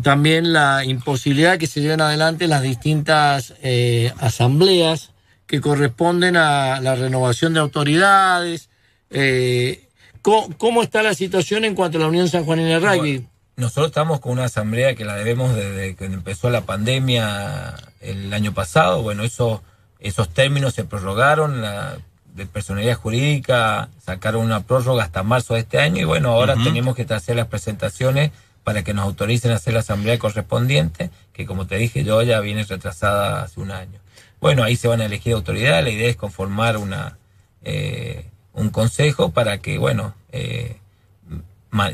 también 0.02 0.54
la 0.54 0.84
imposibilidad 0.86 1.54
de 1.54 1.58
que 1.60 1.68
se 1.68 1.82
lleven 1.82 2.02
adelante 2.02 2.48
las 2.48 2.62
distintas 2.62 3.54
eh, 3.62 4.12
asambleas 4.20 5.12
que 5.46 5.62
corresponden 5.62 6.36
a 6.36 6.82
la 6.82 6.96
renovación 6.96 7.54
de 7.54 7.60
autoridades. 7.60 8.70
Eh, 9.12 9.88
¿cómo, 10.22 10.50
cómo 10.58 10.82
está 10.82 11.04
la 11.04 11.14
situación 11.14 11.66
en 11.66 11.76
cuanto 11.76 11.98
a 11.98 12.02
la 12.02 12.08
Unión 12.08 12.28
San 12.28 12.46
Juanina 12.46 12.70
de 12.70 12.80
Rugby? 12.80 13.28
Nosotros 13.56 13.88
estamos 13.88 14.20
con 14.20 14.32
una 14.32 14.46
asamblea 14.46 14.96
que 14.96 15.06
la 15.06 15.16
debemos 15.16 15.56
desde 15.56 15.96
que 15.96 16.06
empezó 16.06 16.50
la 16.50 16.62
pandemia 16.62 17.76
el 18.02 18.34
año 18.34 18.54
pasado. 18.54 19.04
Bueno, 19.04 19.24
eso, 19.24 19.62
esos 20.00 20.30
términos 20.30 20.74
se 20.74 20.86
prorrogaron. 20.86 21.62
La, 21.62 21.98
de 22.34 22.46
personalidad 22.46 22.96
jurídica 22.96 23.90
sacaron 24.04 24.44
una 24.44 24.62
prórroga 24.62 25.04
hasta 25.04 25.24
marzo 25.24 25.54
de 25.54 25.62
este 25.62 25.80
año 25.80 26.02
y 26.02 26.04
bueno, 26.04 26.30
ahora 26.30 26.56
tenemos 26.56 26.96
que 26.96 27.06
hacer 27.14 27.36
las 27.36 27.48
presentaciones 27.48 28.32
para 28.64 28.84
que 28.84 28.94
nos 28.94 29.06
autoricen 29.06 29.52
a 29.52 29.56
hacer 29.56 29.74
la 29.74 29.82
asamblea 29.82 30.18
correspondiente, 30.20 31.10
que 31.34 31.46
como 31.46 31.68
te 31.68 31.78
dije 31.78 32.04
yo 32.04 32.22
ya 32.22 32.40
viene 32.40 32.64
retrasada 32.64 33.44
hace 33.44 33.60
un 33.60 33.72
año. 33.72 34.00
Bueno, 34.40 34.64
ahí 34.64 34.76
se 34.76 34.88
van 34.88 35.02
a 35.02 35.06
elegir 35.06 35.34
autoridades, 35.34 35.84
la 35.84 35.90
idea 35.90 36.10
es 36.10 36.16
conformar 36.16 36.78
una 36.78 37.18
eh, 37.64 38.26
un 38.54 38.70
consejo 38.70 39.32
para 39.32 39.60
que, 39.60 39.78
bueno, 39.78 40.16
eh, 40.32 40.78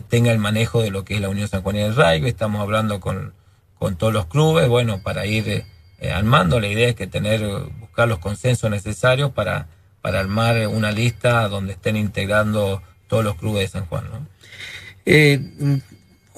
tenga 0.10 0.32
el 0.32 0.40
manejo 0.40 0.82
de 0.82 0.92
lo 0.92 1.06
que 1.06 1.16
es 1.16 1.22
la 1.22 1.30
Unión 1.30 1.48
San 1.48 1.62
Juanina 1.62 1.86
del 1.86 1.96
Rugby, 1.96 2.28
estamos 2.28 2.62
hablando 2.62 3.00
con, 3.00 3.34
con 3.78 3.96
todos 3.96 4.14
los 4.14 4.26
clubes, 4.26 4.68
bueno, 4.68 5.02
para 5.02 5.26
ir 5.26 5.48
eh, 5.48 5.66
eh, 6.00 6.12
armando, 6.12 6.60
la 6.60 6.68
idea 6.68 6.90
es 6.90 6.96
que 6.96 7.08
tener, 7.08 7.42
eh, 7.42 7.60
buscar 7.80 8.08
los 8.08 8.20
consensos 8.20 8.70
necesarios 8.70 9.32
para, 9.32 9.68
para 10.02 10.20
armar 10.20 10.68
una 10.68 10.92
lista 10.92 11.48
donde 11.48 11.74
estén 11.74 11.96
integrando 11.96 12.82
todos 13.08 13.24
los 13.24 13.36
clubes 13.36 13.62
de 13.62 13.80
San 13.80 13.86
Juan, 13.86 14.06
¿no? 14.12 14.28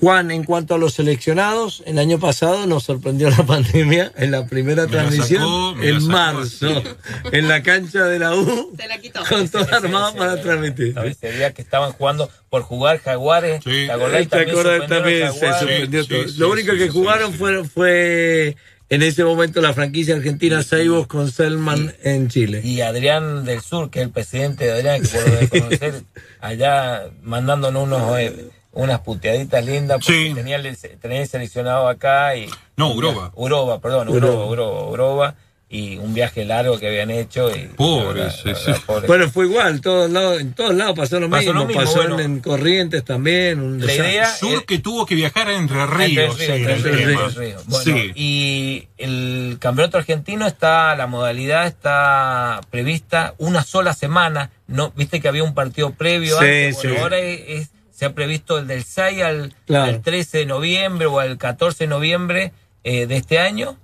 Juan, 0.01 0.31
en 0.31 0.43
cuanto 0.43 0.74
a 0.75 0.77
los 0.79 0.96
seleccionados, 0.96 1.84
el 1.86 2.00
año 2.00 2.20
pasado 2.20 2.65
nos 2.67 2.84
sorprendió 2.84 3.29
la 3.29 3.43
pandemia 3.46 4.12
en 4.17 4.31
la 4.31 4.48
primera 4.48 4.88
Me 4.88 4.91
la 4.91 4.98
transmisión 5.03 5.41
sacó, 5.75 5.84
en 5.84 6.01
sacó 6.01 6.12
marzo, 6.12 6.84
en 7.31 7.48
la 7.48 7.62
cancha 7.63 8.05
de 8.05 8.17
la 8.20 8.36
U, 8.36 8.74
Se 8.77 8.88
la 8.88 8.98
quitó. 9.00 9.22
con 9.29 9.48
todo 9.48 9.62
Ese- 9.62 9.75
armado 9.75 10.10
ese- 10.10 10.17
para 10.17 10.41
transmitir. 10.41 10.98
Ese 11.05 11.31
día 11.34 11.53
que 11.53 11.62
estaban 11.62 11.91
jugando 11.93 12.29
por 12.50 12.63
jugar 12.63 13.00
Jaguares, 13.00 13.63
Sí. 13.63 13.86
¿te 13.86 13.91
acordás? 13.91 14.27
¿Te 14.27 14.46
También 14.48 14.88
También 14.89 15.34
se 15.34 15.53
suspendió 15.60 16.03
Sí, 16.03 16.10
todo. 16.10 16.27
sí, 16.27 16.34
Lo 16.39 16.50
único 16.51 16.72
sí, 16.74 16.77
que 16.79 16.84
sí, 16.86 16.89
jugaron 16.89 17.31
sí. 17.31 17.38
Fue, 17.38 17.63
fue 17.65 18.58
en 18.89 19.03
ese 19.03 19.24
momento 19.24 19.62
la 19.62 19.72
franquicia 19.74 20.15
argentina 20.15 20.63
Seibos 20.63 21.05
con 21.08 21.31
Selman 21.31 21.93
en 22.03 22.27
Chile. 22.27 22.62
y 22.63 22.81
Adrián 22.81 23.46
del 23.46 23.62
Sur, 23.62 23.91
que 23.91 24.00
es 24.00 24.05
el 24.08 24.12
presidente 24.12 24.65
de 24.65 24.72
Adrián, 24.72 25.01
que 25.03 25.17
debes 25.17 25.50
conocer, 25.79 26.01
allá 26.41 27.03
mandándonos 27.22 27.84
unos, 27.84 28.20
eh, 28.20 28.50
unas 28.74 29.00
puteaditas 29.01 29.66
lindas, 29.66 29.98
porque 30.06 30.28
Sí. 30.30 30.34
tenía, 30.34 30.56
el- 30.56 30.78
tenía 31.00 31.22
el 31.22 31.28
seleccionado 31.28 31.88
acá 31.88 32.36
y... 32.36 32.48
No, 32.78 32.94
Uroba. 32.94 33.32
Uroba, 33.36 33.80
perdón, 33.80 34.10
Uroba. 34.10 34.46
Uroba, 34.46 34.88
Uroba, 34.88 35.36
y 35.74 35.98
un 36.00 36.13
viaje 36.13 36.44
largo 36.44 36.78
que 36.80 36.88
habían 36.88 37.10
hecho. 37.12 37.50
Y, 37.56 37.68
Pobre, 37.78 38.25
la 38.25 38.32
sí, 38.32 38.50
sí. 38.56 38.72
la. 38.88 39.00
Bueno, 39.08 39.30
fue 39.30 39.46
igual, 39.46 39.80
todos 39.80 40.10
lados, 40.12 40.42
en 40.42 40.51
todos 40.54 40.74
lados 40.75 40.98
pasó 40.98 41.18
lo 41.20 41.30
Pasó 41.30 41.44
mismo. 41.46 41.60
lo 41.62 41.66
mismo, 41.66 41.82
pasó 41.82 42.01
en- 42.01 42.08
bueno. 42.10 42.24
en 42.25 42.40
Corrientes 42.42 43.06
también. 43.06 43.62
Un 43.62 43.86
La 43.86 43.94
idea- 43.94 44.36
Sur 44.36 44.66
que 44.66 44.80
tuvo 44.80 45.06
que 45.06 45.16
viajar 45.16 45.48
a 45.48 45.54
Entre 45.56 45.82
Entre 45.82 46.08
Ríos. 46.08 46.36
Sí, 46.38 46.44
Entre 46.44 46.75
Ríos, 46.75 46.84
tema. 46.84 47.25
Entre 47.28 47.46
Ríos. 47.46 47.66
Bueno, 47.68 47.84
Sí. 47.86 48.12
y 48.16 48.88
el 48.98 49.58
campeonato 49.62 49.98
argentino 49.98 50.46
está, 50.46 50.94
la 50.98 51.08
modalidad 51.08 51.66
está 51.68 52.60
prevista 52.70 53.34
una 53.38 53.63
sola 53.63 53.94
semana. 53.94 54.50
No, 54.68 54.92
viste 54.98 55.22
que 55.22 55.28
había 55.30 55.44
un 55.44 55.54
partido 55.54 55.92
previo 55.94 56.38
Sí, 56.38 56.44
antes. 56.44 56.75
Bueno, 56.75 56.96
sí. 56.96 57.01
ahora 57.01 57.18
es- 57.20 57.42
es- 57.48 57.70
se 58.01 58.08
ha 58.08 58.15
previsto 58.15 58.58
el 58.58 58.65
del 58.65 58.84
6 58.84 59.22
al, 59.22 59.53
Claro. 59.67 59.84
al 59.91 60.01
13 60.01 60.39
de 60.39 60.46
noviembre 60.48 61.05
o 61.05 61.20
al 61.20 61.38
14 61.38 61.84
de 61.84 61.88
noviembre 61.88 62.51
eh, 62.84 63.05
de 63.05 63.15
este 63.15 63.38
año 63.38 63.77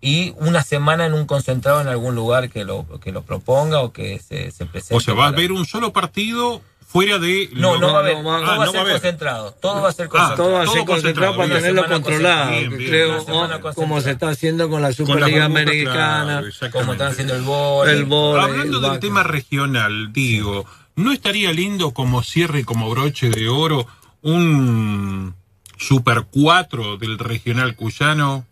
y 0.00 0.32
una 0.38 0.62
semana 0.62 1.06
en 1.06 1.12
un 1.12 1.26
concentrado 1.26 1.80
en 1.80 1.88
algún 1.88 2.14
lugar 2.14 2.50
que 2.50 2.64
lo, 2.64 2.86
que 3.00 3.10
lo 3.10 3.22
proponga 3.22 3.80
o 3.80 3.92
que 3.92 4.20
se, 4.20 4.52
se 4.52 4.64
presente. 4.66 4.94
O 4.94 5.00
sea, 5.00 5.14
va 5.14 5.24
a 5.24 5.28
haber 5.30 5.50
un 5.50 5.66
solo 5.66 5.92
partido 5.92 6.62
fuera 6.94 7.18
de. 7.18 7.50
No, 7.54 7.76
no 7.76 7.88
va 7.92 7.96
a 7.96 7.98
haber, 8.02 8.18
no 8.18 8.22
todo 8.22 8.30
va- 8.30 8.56
va 8.56 8.64
ah, 8.64 8.68
a 8.68 8.70
ser 8.70 8.88
concentrado. 8.92 9.50
Todo 9.60 9.82
va 9.82 9.88
a 9.88 9.92
ser 9.92 10.06
Ah, 10.06 10.08
concentrado. 10.08 10.36
todo 10.36 10.52
va 10.52 10.62
a 10.62 10.66
ser 10.68 10.84
concentrado 10.84 11.36
para 11.36 11.54
tenerlo 11.56 11.88
controlado. 11.88 12.52
creo, 12.76 13.24
oh, 13.28 13.74
como 13.74 14.00
se 14.00 14.12
está 14.12 14.28
haciendo 14.28 14.70
con 14.70 14.80
la 14.80 14.92
Superliga 14.92 15.44
Americana. 15.46 16.44
como 16.72 16.92
están 16.92 17.08
haciendo 17.08 17.34
el 17.34 17.42
bol. 18.04 18.38
Hablando 18.38 18.76
el 18.78 18.82
del 18.92 19.00
tema 19.00 19.24
regional, 19.24 20.12
digo, 20.12 20.66
¿no 20.94 21.10
estaría 21.10 21.52
lindo 21.52 21.90
como 21.90 22.22
cierre 22.22 22.60
y 22.60 22.64
como 22.64 22.88
broche 22.88 23.28
de 23.28 23.48
oro 23.48 23.88
un 24.22 25.34
Super 25.76 26.26
4 26.30 26.96
del 26.96 27.18
regional 27.18 27.74
cuyano? 27.74 28.46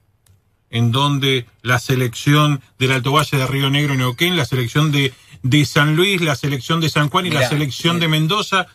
En 0.72 0.90
donde 0.90 1.46
la 1.62 1.78
selección 1.78 2.60
del 2.80 2.90
Alto 2.92 3.12
Valle 3.12 3.36
de 3.38 3.46
Río 3.46 3.70
Negro 3.70 3.94
y 3.94 3.98
Neuquén, 3.98 4.36
la 4.36 4.44
selección 4.46 4.90
de, 4.90 5.12
de 5.44 5.64
San 5.64 5.94
Luis, 5.94 6.20
la 6.20 6.34
selección 6.34 6.80
de 6.80 6.88
San 6.88 7.08
Juan 7.10 7.26
y 7.26 7.30
la 7.30 7.48
selección 7.48 7.98
eh, 7.98 8.00
de 8.00 8.08
Mendoza 8.08 8.66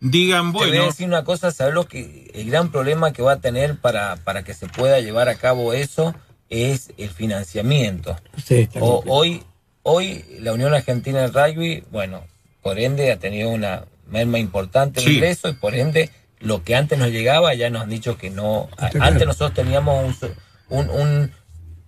digan, 0.00 0.52
Te 0.52 0.58
voy 0.58 0.64
a 0.66 0.70
bueno, 0.72 0.84
decir 0.86 1.06
una 1.06 1.24
cosa, 1.24 1.50
¿sabes 1.52 1.72
lo 1.72 1.86
que 1.86 2.30
el 2.34 2.50
gran 2.50 2.70
problema 2.70 3.12
que 3.12 3.22
va 3.22 3.32
a 3.32 3.40
tener 3.40 3.76
para, 3.78 4.16
para 4.16 4.42
que 4.42 4.52
se 4.52 4.66
pueda 4.68 5.00
llevar 5.00 5.28
a 5.30 5.36
cabo 5.36 5.72
eso 5.72 6.14
es 6.50 6.90
el 6.98 7.10
financiamiento? 7.10 8.16
Sí, 8.44 8.56
está 8.62 8.80
O- 8.82 9.02
hoy, 9.06 9.42
hoy 9.82 10.24
la 10.40 10.52
Unión 10.52 10.74
Argentina 10.74 11.20
de 11.20 11.28
Rugby, 11.28 11.84
bueno, 11.92 12.24
por 12.62 12.78
ende 12.78 13.12
ha 13.12 13.18
tenido 13.18 13.48
una 13.50 13.84
merma 14.08 14.38
importante 14.38 15.00
de 15.00 15.06
Sí. 15.06 15.14
ingreso 15.14 15.48
y 15.48 15.52
por 15.54 15.74
ende 15.74 16.10
lo 16.40 16.62
que 16.64 16.74
antes 16.76 16.98
nos 16.98 17.08
llegaba 17.10 17.54
ya 17.54 17.70
nos 17.70 17.82
han 17.82 17.88
dicho 17.90 18.18
que 18.18 18.30
no. 18.30 18.68
Está 18.72 18.86
Antes 18.86 19.00
claro. 19.00 19.26
nosotros 19.26 19.54
teníamos 19.54 20.04
un, 20.22 20.30
un, 20.68 20.90
un- 20.90 21.32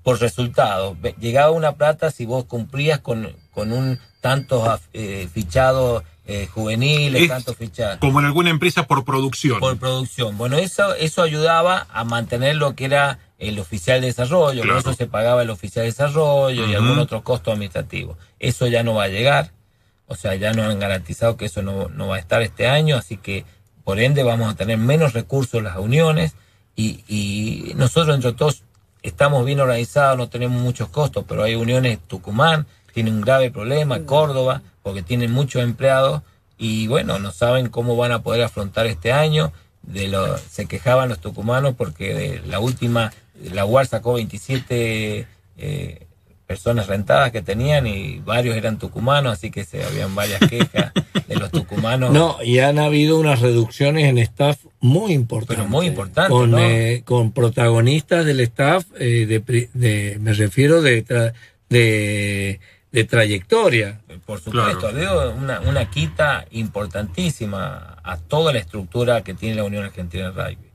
por 0.02 0.20
resultado, 0.20 0.96
llegaba 1.20 1.50
una 1.50 1.72
plata 1.72 2.10
si 2.10 2.24
vos 2.24 2.44
cumplías 2.46 3.00
con, 3.00 3.30
con 3.52 3.72
un 3.72 3.98
tantos 4.20 4.80
eh, 4.94 5.28
fichados 5.32 6.02
eh, 6.26 6.46
juveniles, 6.52 7.22
Es 7.22 7.28
tantos 7.28 7.56
fichados 7.56 7.98
como 7.98 8.18
en 8.20 8.26
alguna 8.26 8.48
empresa 8.50 8.86
por 8.86 9.04
producción. 9.04 9.60
por 9.60 9.76
producción. 9.78 10.38
Bueno, 10.38 10.56
eso, 10.56 10.94
eso 10.94 11.22
ayudaba 11.22 11.86
a 11.92 12.04
mantener 12.04 12.56
lo 12.56 12.74
que 12.74 12.86
era 12.86 13.18
el 13.38 13.58
oficial 13.58 14.00
de 14.00 14.06
desarrollo, 14.08 14.62
Claro. 14.62 14.80
por 14.82 14.92
eso 14.92 14.96
se 14.98 15.06
pagaba 15.06 15.42
el 15.42 15.50
oficial 15.50 15.82
de 15.84 15.90
desarrollo 15.90 16.66
y 16.66 16.74
algún 16.74 16.98
otro 16.98 17.22
costo 17.22 17.52
administrativo. 17.52 18.16
Eso 18.38 18.66
ya 18.66 18.82
no 18.82 18.94
va 18.94 19.04
a 19.04 19.08
llegar, 19.08 19.52
o 20.06 20.16
sea, 20.16 20.34
ya 20.36 20.52
nos 20.54 20.66
han 20.66 20.78
garantizado 20.78 21.36
que 21.36 21.44
eso 21.46 21.62
no, 21.62 21.88
no 21.88 22.08
va 22.08 22.16
a 22.16 22.18
estar 22.18 22.40
este 22.42 22.66
año, 22.66 22.96
así 22.96 23.16
que 23.18 23.44
por 23.84 24.00
ende 24.00 24.22
vamos 24.22 24.50
a 24.52 24.56
tener 24.56 24.78
menos 24.78 25.12
recursos 25.12 25.54
en 25.58 25.64
las 25.64 25.76
uniones 25.76 26.34
y, 26.76 27.04
y 27.08 27.72
nosotros 27.74 28.14
entre 28.14 28.32
todos 28.32 28.62
estamos 29.02 29.44
bien 29.44 29.60
organizados, 29.60 30.18
no 30.18 30.28
tenemos 30.28 30.60
muchos 30.60 30.88
costos, 30.88 31.24
pero 31.28 31.42
hay 31.42 31.54
uniones, 31.54 31.98
Tucumán 32.06 32.66
tiene 32.92 33.10
un 33.10 33.20
grave 33.20 33.50
problema, 33.50 34.00
Córdoba, 34.04 34.62
porque 34.82 35.02
tienen 35.02 35.30
muchos 35.30 35.62
empleados 35.62 36.22
y 36.58 36.88
bueno, 36.88 37.18
no 37.18 37.30
saben 37.30 37.68
cómo 37.68 37.96
van 37.96 38.10
a 38.12 38.22
poder 38.22 38.42
afrontar 38.42 38.86
este 38.86 39.12
año. 39.12 39.52
De 39.82 40.08
lo, 40.08 40.36
se 40.36 40.66
quejaban 40.66 41.08
los 41.08 41.20
tucumanos 41.20 41.74
porque 41.76 42.12
de 42.12 42.42
la 42.46 42.58
última, 42.58 43.12
la 43.52 43.64
UAR 43.64 43.86
sacó 43.86 44.14
27 44.14 45.26
eh, 45.58 46.06
personas 46.48 46.86
rentadas 46.88 47.30
que 47.30 47.42
tenían 47.42 47.86
y 47.86 48.18
varios 48.20 48.56
eran 48.56 48.78
tucumanos, 48.78 49.34
así 49.34 49.50
que 49.50 49.64
se 49.64 49.84
habían 49.84 50.14
varias 50.14 50.40
quejas 50.40 50.92
de 51.28 51.36
los 51.36 51.50
tucumanos. 51.52 52.10
No, 52.18 52.38
y 52.42 52.58
han 52.60 52.78
habido 52.78 53.18
unas 53.18 53.40
reducciones 53.40 54.06
en 54.06 54.16
staff 54.18 54.58
muy 54.80 55.12
importantes. 55.12 55.58
Pero 55.58 55.68
muy 55.68 55.86
importantes, 55.86 56.30
Con, 56.32 56.50
¿no? 56.52 56.58
eh, 56.58 57.02
con 57.04 57.32
protagonistas 57.32 58.24
del 58.24 58.40
staff, 58.40 58.86
eh, 58.98 59.26
de, 59.26 59.40
pri- 59.40 59.68
de- 59.74 60.16
me 60.20 60.32
refiero 60.32 60.80
de, 60.80 61.04
tra- 61.04 61.32
de, 61.68 62.58
de 62.92 63.04
trayectoria. 63.04 64.00
Por 64.24 64.40
supuesto, 64.40 64.78
Claro. 64.80 64.86
ha 64.86 64.90
habido 64.90 65.34
una, 65.36 65.60
una 65.60 65.90
quita 65.90 66.46
importantísima 66.50 67.96
a 68.02 68.16
toda 68.16 68.52
la 68.52 68.58
estructura 68.58 69.22
que 69.22 69.34
tiene 69.34 69.56
la 69.56 69.64
Unión 69.64 69.84
Argentina 69.84 70.30
de 70.30 70.42
Rugby. 70.42 70.68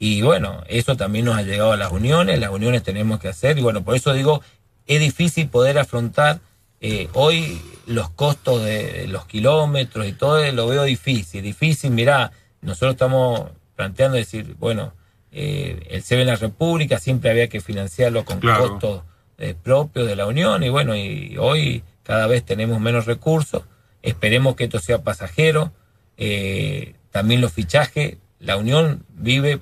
Y 0.00 0.22
bueno, 0.22 0.62
eso 0.68 0.96
también 0.96 1.24
nos 1.24 1.36
ha 1.36 1.42
llegado 1.42 1.72
a 1.72 1.76
las 1.76 1.90
uniones, 1.90 2.38
las 2.38 2.50
uniones 2.50 2.84
tenemos 2.84 3.18
que 3.18 3.26
hacer, 3.28 3.58
y 3.58 3.62
bueno, 3.62 3.82
por 3.82 3.96
eso 3.96 4.12
digo, 4.12 4.42
es 4.88 5.00
difícil 5.00 5.48
poder 5.48 5.78
afrontar 5.78 6.40
eh, 6.80 7.08
hoy 7.14 7.60
los 7.86 8.10
costos 8.10 8.64
de 8.64 9.06
los 9.08 9.24
kilómetros 9.26 10.06
y 10.06 10.12
todo, 10.12 10.42
eh, 10.42 10.52
lo 10.52 10.66
veo 10.66 10.82
difícil, 10.84 11.42
difícil, 11.42 11.90
mirá, 11.92 12.32
nosotros 12.60 12.92
estamos 12.92 13.50
planteando 13.76 14.16
decir, 14.16 14.56
bueno, 14.58 14.92
eh, 15.30 15.86
el 15.90 16.02
CB 16.02 16.20
en 16.22 16.26
la 16.26 16.36
República 16.36 16.98
siempre 16.98 17.30
había 17.30 17.48
que 17.48 17.60
financiarlo 17.60 18.24
con 18.24 18.40
Claro. 18.40 18.68
costos 18.70 19.02
eh, 19.38 19.54
propios 19.62 20.08
de 20.08 20.16
la 20.16 20.26
Unión, 20.26 20.62
y 20.64 20.68
bueno, 20.68 20.96
y 20.96 21.36
hoy 21.38 21.84
cada 22.02 22.26
vez 22.26 22.42
tenemos 22.44 22.80
menos 22.80 23.06
recursos, 23.06 23.62
esperemos 24.02 24.56
que 24.56 24.64
esto 24.64 24.80
sea 24.80 25.02
pasajero, 25.02 25.72
eh, 26.16 26.94
también 27.10 27.40
los 27.40 27.52
fichajes, 27.52 28.16
la 28.40 28.56
Unión 28.56 29.04
vive 29.10 29.60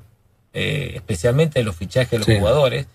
eh, 0.53 0.93
especialmente 0.95 1.59
de 1.59 1.65
los 1.65 1.77
fichajes 1.77 2.11
de 2.13 2.19
los 2.19 2.27
Sí. 2.27 2.39
jugadores, 2.39 2.87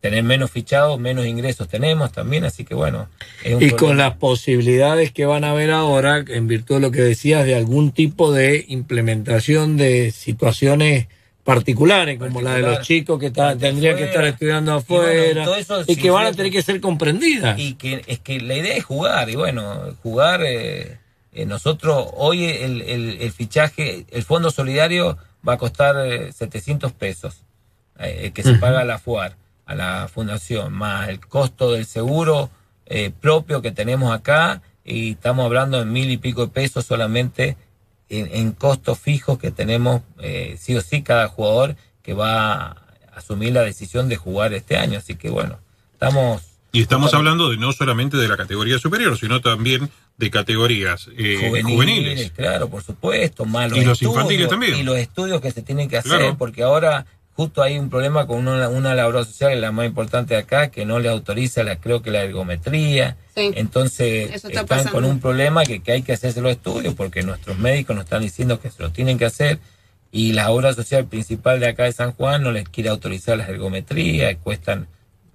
tener 0.00 0.22
menos 0.24 0.50
fichados, 0.50 0.98
menos 0.98 1.26
ingresos 1.26 1.68
tenemos 1.68 2.10
también, 2.12 2.44
así 2.44 2.64
que 2.64 2.74
bueno. 2.74 3.08
es 3.44 3.54
un 3.54 3.62
Y 3.62 3.70
con 3.70 3.96
las 3.98 4.14
posibilidades 4.16 5.12
que 5.12 5.26
van 5.26 5.44
a 5.44 5.50
haber 5.50 5.70
ahora, 5.70 6.24
en 6.26 6.46
virtud 6.48 6.76
de 6.76 6.80
lo 6.80 6.90
que 6.90 7.02
decías, 7.02 7.44
de 7.44 7.54
algún 7.54 7.92
tipo 7.92 8.32
de 8.32 8.64
implementación 8.68 9.76
de 9.76 10.10
situaciones 10.10 11.06
particulares, 11.44 12.18
como 12.18 12.40
la 12.42 12.54
de 12.54 12.62
los 12.62 12.80
chicos 12.86 13.18
que 13.18 13.26
está- 13.26 13.56
tendrían 13.56 13.96
que 13.96 14.04
estar 14.04 14.18
afuera. 14.18 14.28
estudiando 14.30 14.72
Y 14.72 14.76
afuera 14.78 15.24
bueno, 15.24 15.44
todo 15.44 15.56
eso 15.56 15.84
y 15.86 15.96
que 15.96 16.10
van 16.10 16.26
a 16.26 16.32
tener 16.32 16.52
que 16.52 16.62
ser 16.62 16.80
comprendidas. 16.80 17.58
Y 17.58 17.74
que 17.74 18.02
es 18.06 18.18
que 18.20 18.40
la 18.40 18.56
idea 18.56 18.76
es 18.76 18.84
jugar, 18.84 19.28
y 19.30 19.36
bueno, 19.36 19.96
jugar, 20.02 20.42
eh, 20.46 20.98
eh, 21.32 21.46
nosotros 21.46 22.06
hoy 22.14 22.44
el, 22.44 22.82
el, 22.82 23.18
el 23.20 23.32
fichaje, 23.32 24.06
el 24.10 24.22
Fondo 24.22 24.50
Solidario 24.50 25.18
va 25.46 25.54
a 25.54 25.58
costar 25.58 25.96
eh, 26.06 26.32
700 26.32 26.92
pesos, 26.92 27.42
eh, 27.98 28.30
que 28.34 28.42
se 28.42 28.54
paga 28.54 28.80
a 28.80 28.84
la 28.84 28.98
FUAR, 28.98 29.36
a 29.70 29.74
la 29.76 30.08
fundación, 30.08 30.72
más 30.72 31.08
el 31.08 31.20
costo 31.20 31.70
del 31.70 31.86
seguro 31.86 32.50
eh, 32.86 33.12
propio 33.20 33.62
que 33.62 33.70
tenemos 33.70 34.12
acá, 34.12 34.62
y 34.84 35.12
estamos 35.12 35.44
hablando 35.44 35.78
de 35.78 35.84
mil 35.84 36.10
y 36.10 36.16
pico 36.16 36.46
de 36.46 36.52
pesos 36.52 36.84
solamente 36.86 37.56
en, 38.08 38.28
en 38.32 38.50
costos 38.50 38.98
fijos 38.98 39.38
que 39.38 39.52
tenemos, 39.52 40.02
eh, 40.18 40.56
sí 40.58 40.74
o 40.76 40.80
sí, 40.80 41.02
cada 41.02 41.28
jugador 41.28 41.76
que 42.02 42.14
va 42.14 42.52
a 42.64 42.76
asumir 43.14 43.52
la 43.52 43.62
decisión 43.62 44.08
de 44.08 44.16
jugar 44.16 44.52
este 44.54 44.76
año. 44.76 44.98
Así 44.98 45.14
que 45.14 45.30
bueno, 45.30 45.60
estamos... 45.92 46.42
Y 46.72 46.82
estamos 46.82 47.14
hablando 47.14 47.48
de 47.50 47.56
no 47.56 47.72
solamente 47.72 48.16
de 48.16 48.26
la 48.26 48.36
categoría 48.36 48.78
superior, 48.78 49.16
sino 49.18 49.40
también 49.40 49.88
de 50.16 50.30
categorías 50.30 51.08
eh, 51.16 51.36
juveniles, 51.36 51.64
juveniles. 51.72 52.30
claro, 52.32 52.68
por 52.68 52.82
supuesto, 52.82 53.44
más 53.44 53.70
los 53.70 53.78
Y 53.78 53.84
los 53.84 53.92
estudios, 53.92 54.14
infantiles 54.16 54.48
también. 54.48 54.76
Y 54.78 54.82
los 54.82 54.98
estudios 54.98 55.40
que 55.40 55.50
se 55.52 55.62
tienen 55.62 55.88
que 55.88 55.96
hacer, 55.98 56.18
Claro. 56.18 56.36
porque 56.36 56.62
ahora 56.64 57.06
justo 57.40 57.62
hay 57.62 57.78
un 57.78 57.88
problema 57.88 58.26
con 58.26 58.46
una, 58.46 58.68
una 58.68 58.94
labor 58.94 59.24
social, 59.24 59.58
la 59.58 59.72
más 59.72 59.86
importante 59.86 60.34
de 60.34 60.40
acá, 60.40 60.70
que 60.70 60.84
no 60.84 60.98
le 60.98 61.08
autoriza, 61.08 61.62
la, 61.62 61.76
creo 61.76 62.02
que 62.02 62.10
la 62.10 62.22
ergometría. 62.22 63.16
Sí. 63.34 63.52
Entonces 63.54 64.30
está 64.34 64.48
están 64.48 64.66
pasando. 64.66 64.92
con 64.92 65.06
un 65.06 65.20
problema 65.20 65.64
que, 65.64 65.80
que 65.80 65.92
hay 65.92 66.02
que 66.02 66.12
hacerse 66.12 66.42
los 66.42 66.52
estudios, 66.52 66.92
porque 66.92 67.22
nuestros 67.22 67.58
médicos 67.58 67.96
nos 67.96 68.04
están 68.04 68.20
diciendo 68.20 68.60
que 68.60 68.70
se 68.70 68.82
los 68.82 68.92
tienen 68.92 69.16
que 69.16 69.24
hacer. 69.24 69.58
Y 70.12 70.34
la 70.34 70.50
obra 70.50 70.74
social 70.74 71.06
principal 71.06 71.60
de 71.60 71.68
acá 71.68 71.84
de 71.84 71.92
San 71.92 72.12
Juan 72.12 72.42
no 72.42 72.52
les 72.52 72.68
quiere 72.68 72.90
autorizar 72.90 73.38
las 73.38 73.48
ergometrías, 73.48 74.36
cuestan 74.42 74.86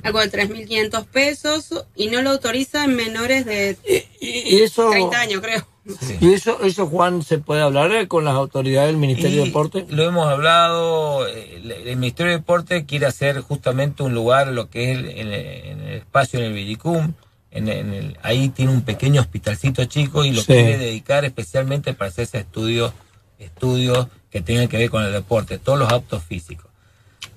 Algo 0.06 0.20
de 0.20 0.32
3.500 0.32 1.06
pesos 1.08 1.86
y 1.96 2.08
no 2.08 2.22
lo 2.22 2.32
autoriza 2.32 2.84
en 2.84 2.96
menores 2.96 3.46
de 3.46 3.78
Y, 4.22 4.56
y 4.56 4.62
eso, 4.62 4.90
30 4.90 5.20
años, 5.20 5.42
creo. 5.42 5.68
Sí. 6.02 6.18
y 6.20 6.34
eso, 6.34 6.60
eso, 6.64 6.88
Juan, 6.88 7.22
se 7.22 7.38
puede 7.38 7.62
hablar 7.62 7.92
eh, 7.92 8.08
con 8.08 8.26
las 8.26 8.34
autoridades 8.34 8.88
del 8.88 8.98
Ministerio 8.98 9.42
de 9.42 9.46
Deporte. 9.48 9.86
Lo 9.90 10.04
hemos 10.04 10.28
hablado, 10.28 11.28
eh, 11.28 11.58
el, 11.58 11.72
el 11.72 11.98
Ministerio 11.98 12.32
de 12.32 12.38
Deporte 12.40 12.86
quiere 12.86 13.06
hacer 13.06 13.42
justamente 13.42 14.02
un 14.02 14.14
lugar, 14.16 14.48
lo 14.48 14.70
que 14.70 14.92
es 14.92 14.98
el, 14.98 15.10
en 15.10 15.28
el- 15.28 15.34
en 15.34 15.80
el 15.82 15.94
espacio 15.98 16.40
en 16.40 16.46
el 16.46 16.54
Villicum, 16.54 17.14
en, 17.52 17.68
en 17.70 17.94
el, 17.94 18.18
ahí 18.24 18.50
tiene 18.50 18.72
un 18.72 18.82
pequeño 18.82 19.22
hospitalcito 19.22 19.86
chico 19.86 20.26
y 20.26 20.32
lo 20.32 20.42
Sí. 20.42 20.48
quiere 20.48 20.78
dedicar 20.80 21.24
especialmente 21.24 21.94
para 21.94 22.10
hacerse 22.10 22.40
estudios, 22.40 22.92
estudios 23.38 24.08
que 24.32 24.42
tengan 24.42 24.68
que 24.68 24.78
ver 24.78 24.90
con 24.90 25.04
el 25.04 25.12
deporte, 25.14 25.60
todos 25.60 25.78
los 25.80 25.92
aptos 25.92 26.24
físicos. 26.24 26.66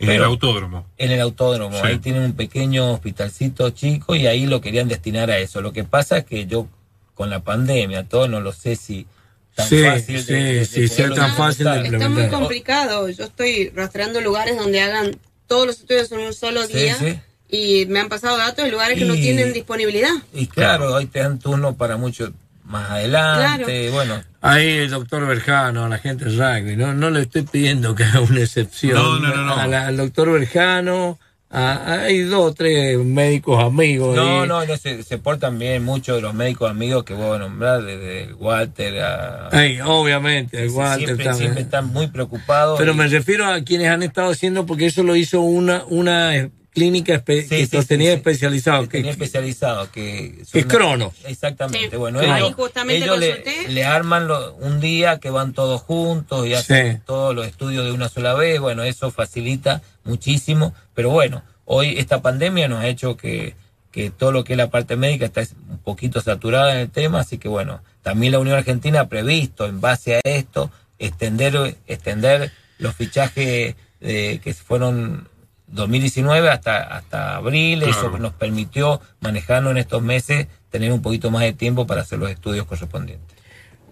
En 0.00 0.10
el 0.10 0.22
autódromo. 0.24 0.86
en 0.96 1.10
el 1.10 1.20
autódromo. 1.20 1.76
Sí. 1.80 1.86
Ahí 1.86 1.98
tienen 1.98 2.22
un 2.22 2.32
pequeño 2.34 2.92
hospitalcito 2.92 3.70
chico 3.70 4.14
y 4.14 4.26
ahí 4.26 4.46
lo 4.46 4.60
querían 4.60 4.88
destinar 4.88 5.30
a 5.30 5.38
eso. 5.38 5.60
Lo 5.60 5.72
que 5.72 5.84
pasa 5.84 6.18
es 6.18 6.24
que 6.24 6.46
yo, 6.46 6.66
con 7.14 7.30
la 7.30 7.40
pandemia, 7.40 8.04
todo 8.04 8.28
no 8.28 8.40
lo 8.40 8.52
sé 8.52 8.76
si 8.76 9.06
tan 9.54 9.68
Sí, 9.68 9.82
fácil 9.84 10.22
sí, 10.22 10.32
de, 10.32 10.42
de- 10.42 10.52
de 10.60 10.64
sí, 10.66 10.88
sea 10.88 11.10
tan 11.10 11.34
fácil 11.34 11.64
de. 11.66 11.88
Está 11.88 12.08
muy 12.08 12.28
complicado. 12.28 13.08
Yo 13.08 13.24
estoy 13.24 13.70
rastreando 13.70 14.20
lugares 14.20 14.56
donde 14.56 14.80
hagan 14.80 15.18
todos 15.48 15.66
los 15.66 15.80
estudios 15.80 16.12
en 16.12 16.20
un 16.20 16.32
solo 16.34 16.64
Sí, 16.66 16.74
día 16.74 16.94
sí. 16.96 17.18
y 17.48 17.86
me 17.86 17.98
han 18.00 18.08
pasado 18.08 18.36
datos 18.36 18.64
de 18.64 18.70
lugares 18.70 18.98
que 18.98 19.04
no 19.04 19.14
tienen 19.14 19.52
disponibilidad. 19.52 20.10
Y 20.32 20.46
claro, 20.46 20.94
hoy 20.94 21.06
te 21.06 21.18
dan 21.20 21.38
turno 21.40 21.76
para 21.76 21.96
mucho 21.96 22.32
más 22.64 22.90
adelante. 22.90 23.90
Bueno, 23.90 24.22
Ahí 24.40 24.68
el 24.78 24.90
doctor 24.90 25.26
Berjano, 25.26 25.84
a 25.84 25.88
la 25.88 25.98
gente 25.98 26.24
del 26.24 26.38
rugby, 26.38 26.76
no, 26.76 26.94
no 26.94 27.10
le 27.10 27.22
estoy 27.22 27.42
pidiendo 27.42 27.94
que 27.94 28.04
haga 28.04 28.20
una 28.20 28.40
excepción. 28.40 28.94
No, 28.94 29.18
no, 29.18 29.34
no, 29.34 29.44
no. 29.44 29.54
A 29.56 29.66
la- 29.66 29.86
al 29.88 29.96
doctor 29.96 30.30
Berjano, 30.30 31.18
a- 31.50 32.02
hay 32.02 32.20
dos 32.20 32.52
o 32.52 32.54
tres 32.54 32.98
médicos 32.98 33.62
amigos. 33.64 34.14
no, 34.14 34.42
ahí. 34.42 34.48
no, 34.48 34.64
no 34.64 34.76
se, 34.76 35.02
se 35.02 35.18
portan 35.18 35.58
bien 35.58 35.84
muchos 35.84 36.16
de 36.16 36.22
los 36.22 36.34
médicos 36.34 36.70
amigos 36.70 37.02
que 37.04 37.14
voy 37.14 37.34
a 37.36 37.38
nombrar, 37.40 37.82
desde 37.82 38.32
Walter 38.34 39.00
a. 39.00 39.48
Ay, 39.50 39.80
obviamente, 39.84 40.68
Walter 40.68 41.06
siempre, 41.06 41.24
también. 41.24 41.34
siempre 41.36 41.62
están 41.64 41.86
muy 41.88 42.06
preocupados. 42.06 42.78
Pero 42.78 42.92
y- 42.92 42.96
me 42.96 43.08
refiero 43.08 43.46
a 43.46 43.60
quienes 43.62 43.88
han 43.90 44.04
estado 44.04 44.30
haciendo, 44.30 44.66
porque 44.66 44.86
eso 44.86 45.02
lo 45.02 45.16
hizo 45.16 45.40
una, 45.40 45.82
una 45.88 46.48
clínica 46.72 47.14
espe- 47.14 47.42
Sí, 47.42 47.68
que 47.68 47.80
sí, 47.82 47.86
tenía 47.88 48.10
sí. 48.12 48.16
especializado. 48.16 48.82
que 48.88 48.98
tenía 48.98 49.10
especializado 49.12 49.90
que 49.90 50.42
que 50.52 50.64
Cronos. 50.66 51.14
exactamente 51.24 51.90
Sí. 51.90 51.96
bueno 51.96 52.20
Ahí 52.20 52.30
ellos, 52.42 52.54
justamente 52.54 53.04
ellos 53.04 53.18
le, 53.18 53.68
le 53.68 53.84
arman 53.84 54.28
lo- 54.28 54.54
un 54.56 54.80
día 54.80 55.18
que 55.18 55.30
van 55.30 55.52
todos 55.54 55.80
juntos 55.82 56.46
y 56.46 56.54
hacen 56.54 56.96
Sí. 56.98 57.02
todos 57.06 57.34
los 57.34 57.46
estudios 57.46 57.84
de 57.84 57.92
una 57.92 58.08
sola 58.08 58.34
vez 58.34 58.60
bueno 58.60 58.82
eso 58.84 59.10
facilita 59.10 59.82
muchísimo 60.04 60.74
pero 60.94 61.10
bueno 61.10 61.42
hoy 61.64 61.98
esta 61.98 62.22
pandemia 62.22 62.68
nos 62.68 62.80
ha 62.80 62.88
hecho 62.88 63.16
que 63.16 63.54
que 63.90 64.10
todo 64.10 64.32
lo 64.32 64.44
que 64.44 64.52
es 64.52 64.56
la 64.58 64.68
parte 64.70 64.96
médica 64.96 65.24
está 65.24 65.40
un 65.70 65.78
poquito 65.78 66.20
saturada 66.20 66.72
en 66.74 66.78
el 66.80 66.90
tema 66.90 67.20
así 67.20 67.38
que 67.38 67.48
bueno 67.48 67.80
también 68.02 68.32
la 68.32 68.38
Unión 68.38 68.56
Argentina 68.56 69.00
ha 69.00 69.08
previsto 69.08 69.66
en 69.66 69.80
base 69.80 70.16
a 70.16 70.20
esto 70.24 70.70
extender 70.98 71.76
extender 71.86 72.52
los 72.78 72.94
fichajes 72.94 73.74
eh, 74.00 74.40
que 74.44 74.54
fueron 74.54 75.28
2019 75.68 76.48
hasta, 76.50 76.78
hasta 76.82 77.36
abril, 77.36 77.80
Claro. 77.82 77.92
eso 78.08 78.18
nos 78.18 78.32
permitió 78.32 79.00
manejarnos 79.20 79.70
en 79.72 79.78
estos 79.78 80.02
meses, 80.02 80.46
tener 80.70 80.92
un 80.92 81.02
poquito 81.02 81.30
más 81.30 81.42
de 81.42 81.52
tiempo 81.52 81.86
para 81.86 82.02
hacer 82.02 82.18
los 82.18 82.30
estudios 82.30 82.66
correspondientes. 82.66 83.36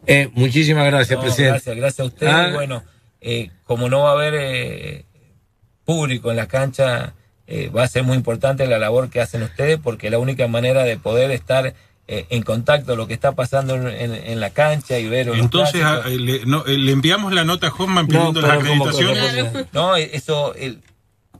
Eh, 0.07 0.31
muchísimas 0.35 0.87
gracias, 0.87 1.17
No, 1.19 1.23
presidente. 1.25 1.53
gracias, 1.53 1.77
gracias 1.77 2.01
a 2.01 2.05
ustedes. 2.05 2.33
Ah. 2.33 2.51
Bueno, 2.55 2.83
eh, 3.21 3.51
como 3.65 3.89
no 3.89 4.01
va 4.03 4.11
a 4.11 4.13
haber 4.13 4.35
eh, 4.37 5.05
público 5.85 6.31
en 6.31 6.37
la 6.37 6.47
cancha, 6.47 7.15
eh, 7.47 7.69
va 7.71 7.85
a 7.85 7.89
ser 7.89 8.03
muy 8.05 8.17
importante 8.17 8.67
la 8.67 8.79
labor 8.79 9.09
que 9.11 9.21
hacen 9.21 9.43
ustedes 9.43 9.79
porque 9.83 10.11
la 10.11 10.19
única 10.19 10.47
manera 10.49 10.85
de 10.85 10.97
poder 10.97 11.31
estar 11.31 11.75
eh, 12.09 12.27
en 12.31 12.43
contacto 12.43 12.87
con 12.93 12.99
lo 12.99 13.07
que 13.09 13.15
está 13.15 13.33
pasando 13.33 13.75
en, 13.75 14.39
la 14.41 14.51
cancha 14.51 14.97
y 14.99 15.09
ver 15.09 15.29
Entonces, 15.35 15.83
a- 15.83 16.03
eh, 16.07 16.17
le, 16.19 16.47
no, 16.47 16.63
le 16.65 16.93
enviamos 16.93 17.33
la 17.33 17.45
nota 17.45 17.67
a 17.67 17.71
Hoffman 17.71 18.07
pidiendo 18.07 18.41
No, 18.41 18.47
la 18.47 18.59
pero 18.59 18.69
como- 18.69 18.85
acreditación. 18.89 19.49
como- 19.53 19.67
No, 19.73 19.97
eso, 19.97 20.55
el, 20.55 20.83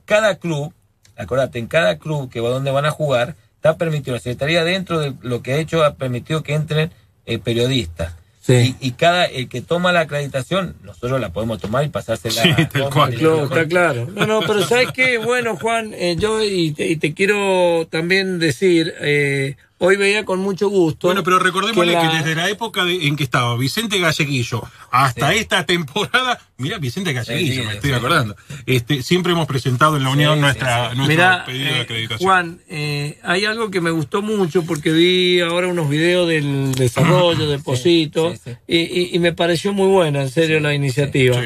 cada 0.07 0.37
club, 0.39 0.73
acuérdate, 1.15 1.59
en 1.59 1.67
cada 1.67 1.99
club 1.99 2.31
que 2.31 2.39
va 2.39 2.49
donde 2.49 2.71
van 2.71 2.85
a 2.85 2.91
jugar, 2.91 3.35
está 3.55 3.77
permitido, 3.77 4.15
la 4.15 4.21
Secretaría 4.21 4.63
dentro 4.63 4.99
de 4.99 5.13
lo 5.21 5.43
que 5.43 5.53
ha 5.53 5.57
hecho 5.57 5.83
ha 5.83 5.93
permitido 5.93 6.41
que 6.41 6.55
entren 6.55 6.91
eh, 7.27 7.37
periodistas. 7.37 8.15
Sí. 8.41 8.75
Y, 8.79 8.87
y 8.87 8.91
cada, 8.93 9.25
el 9.25 9.49
que 9.49 9.61
toma 9.61 9.91
la 9.91 9.99
acreditación, 10.01 10.77
nosotros 10.81 11.19
la 11.19 11.33
podemos 11.33 11.59
tomar 11.59 11.83
y 11.83 11.89
pasársela 11.89 12.41
Sí, 12.41 12.49
a 12.49 12.69
tal 12.69 12.81
Juan 12.83 12.91
cual. 12.93 13.13
Claro, 13.15 13.43
está 13.43 13.67
claro. 13.67 14.07
No, 14.15 14.25
no, 14.25 14.39
pero 14.39 14.65
¿sabes 14.65 14.87
qué? 14.93 15.17
Bueno, 15.17 15.57
Juan, 15.57 15.93
eh, 15.93 16.15
yo 16.17 16.41
y 16.41 16.71
te, 16.71 16.87
y 16.87 16.95
te 16.95 17.13
quiero 17.13 17.87
también 17.89 18.39
decir, 18.39 18.93
eh, 19.01 19.57
hoy 19.79 19.95
veía 19.95 20.25
con 20.25 20.39
mucho 20.39 20.69
gusto. 20.69 21.07
Bueno, 21.07 21.23
pero 21.23 21.39
recordémosle 21.39 21.91
que, 21.91 21.97
la- 21.97 22.13
desde 22.15 22.35
la 22.35 22.49
época 22.49 22.83
de- 22.85 23.07
en 23.07 23.15
que 23.15 23.23
estaba 23.23 23.55
Vicente 23.57 23.99
Galleguillo 23.99 24.63
hasta 24.91 25.33
esta 25.33 25.65
temporada, 25.65 26.39
mira, 26.57 26.77
Vicente 26.79 27.13
Galleguillo, 27.13 27.53
Sí, 27.53 27.59
sí, 27.61 27.65
me 27.67 27.73
estoy 27.73 27.91
acordando. 27.93 28.35
Este, 28.65 29.03
siempre 29.03 29.33
hemos 29.33 29.45
presentado 29.47 29.97
en 29.97 30.03
la 30.03 30.09
Unión 30.09 30.41
nuestra, 30.41 30.93
nuestro 30.95 31.05
Mira, 31.07 31.45
pedido 31.45 31.65
de 31.73 31.77
eh, 31.77 31.81
acreditación. 31.81 32.27
Juan, 32.27 32.59
eh, 32.69 33.19
hay 33.23 33.45
algo 33.45 33.69
que 33.69 33.81
me 33.81 33.91
gustó 33.91 34.21
mucho 34.21 34.63
porque 34.63 34.91
vi 34.91 35.39
ahora 35.41 35.67
unos 35.67 35.89
videos 35.89 36.27
del 36.27 36.73
desarrollo 36.73 37.47
de 37.47 37.59
Posito 37.59 38.33
sí, 38.33 38.41
sí. 38.45 38.51
Y, 38.67 38.77
y- 38.77 39.09
y 39.15 39.19
me 39.19 39.33
pareció 39.33 39.73
muy 39.73 39.87
buena, 39.87 40.21
en 40.23 40.29
serio, 40.29 40.59
la 40.59 40.73
iniciativa. 40.73 41.39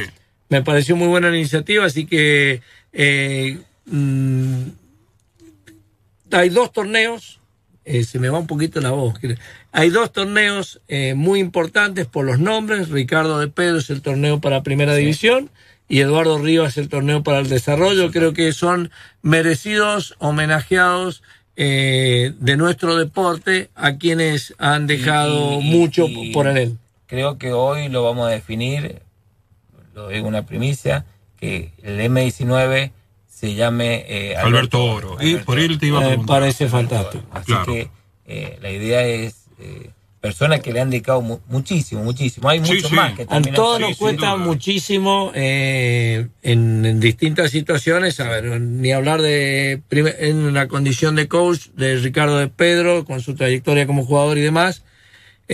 Me 0.50 0.62
pareció 0.62 0.96
muy 0.96 1.08
buena 1.08 1.30
la 1.30 1.38
iniciativa, 1.38 1.86
así 1.86 2.06
que 2.06 2.62
eh, 2.94 3.60
mm, 3.86 4.64
hay 6.32 6.50
dos 6.50 6.72
torneos, 6.72 7.41
eh, 7.92 8.04
se 8.04 8.20
me 8.20 8.30
va 8.30 8.40
un 8.40 8.48
poquito 8.48 8.80
la 8.82 8.92
voz, 8.92 9.16
hay 9.72 9.90
dos 9.90 10.12
torneos 10.14 10.80
eh, 10.88 11.14
muy 11.14 11.40
importantes 11.40 12.06
por 12.06 12.26
los 12.26 12.40
nombres, 12.40 12.90
Ricardo 12.90 13.40
de 13.40 13.48
Pedro 13.48 13.78
es 13.80 13.90
el 13.90 14.02
torneo 14.02 14.40
para 14.40 14.64
Primera 14.64 14.96
División 14.96 15.50
y 15.90 16.00
Eduardo 16.00 16.38
Rivas 16.40 16.78
el 16.78 16.88
torneo 16.88 17.22
para 17.24 17.40
el 17.40 17.50
desarrollo, 17.50 18.12
creo 18.12 18.34
que 18.34 18.54
son 18.54 18.92
merecidos 19.22 20.16
homenajeados 20.20 21.22
eh, 21.58 22.34
de 22.40 22.56
nuestro 22.58 22.96
deporte 22.96 23.70
a 23.76 23.98
quienes 23.98 24.54
han 24.58 24.88
dejado 24.88 25.60
Y- 25.60 25.68
y- 25.68 25.78
mucho 25.78 26.08
y- 26.08 26.32
por 26.32 26.48
él. 26.48 26.78
Creo 27.08 27.38
que 27.38 27.52
hoy 27.52 27.90
lo 27.90 28.04
vamos 28.04 28.28
a 28.28 28.32
definir, 28.32 29.02
lo 29.94 30.08
digo 30.08 30.28
una 30.28 30.46
primicia, 30.46 31.04
que 31.38 31.72
el 31.84 32.00
M19 32.00 32.92
se 33.42 33.56
llame 33.56 34.06
eh, 34.08 34.36
Alberto 34.38 34.84
Oro. 34.86 35.18
Y 35.20 35.36
por 35.38 35.58
él 35.60 35.80
te 35.80 35.88
iba 35.88 35.98
a 35.98 36.02
Me 36.02 36.08
preguntar. 36.10 36.40
parece 36.42 36.68
fantástico. 36.70 37.24
Así 37.32 37.46
Claro. 37.48 37.74
que 37.74 37.90
eh, 38.28 38.60
la 38.62 38.70
idea 38.72 39.02
es 39.04 39.48
eh, 39.60 39.90
personas 40.22 40.60
que 40.60 40.72
le 40.72 40.80
han 40.80 40.92
dedicado 40.92 41.24
mu- 41.24 41.40
muchísimo, 41.48 42.04
muchísimo. 42.04 42.48
Hay 42.48 42.64
Sí, 42.64 42.74
muchos 42.76 42.90
sí. 42.92 42.96
más 42.96 43.14
que 43.16 43.24
A 43.24 43.26
también 43.26 43.56
todos 43.56 43.78
han- 43.78 43.82
nos 43.82 43.92
sí, 43.94 43.96
cuesta 43.98 44.36
muchísimo 44.36 45.32
eh, 45.34 46.28
en, 46.44 46.86
en 46.86 47.00
distintas 47.00 47.50
situaciones, 47.50 48.20
a 48.20 48.30
ver, 48.30 48.62
ni 48.62 48.92
hablar 48.92 49.24
de 49.24 49.82
en 49.90 50.54
la 50.54 50.68
condición 50.68 51.16
de 51.16 51.28
coach 51.28 51.70
de 51.76 51.96
Ricardo 51.98 52.38
de 52.38 52.48
Pedro, 52.48 53.06
con 53.06 53.22
su 53.22 53.34
trayectoria 53.34 53.88
como 53.88 54.06
jugador 54.06 54.38
y 54.38 54.42
demás. 54.42 54.84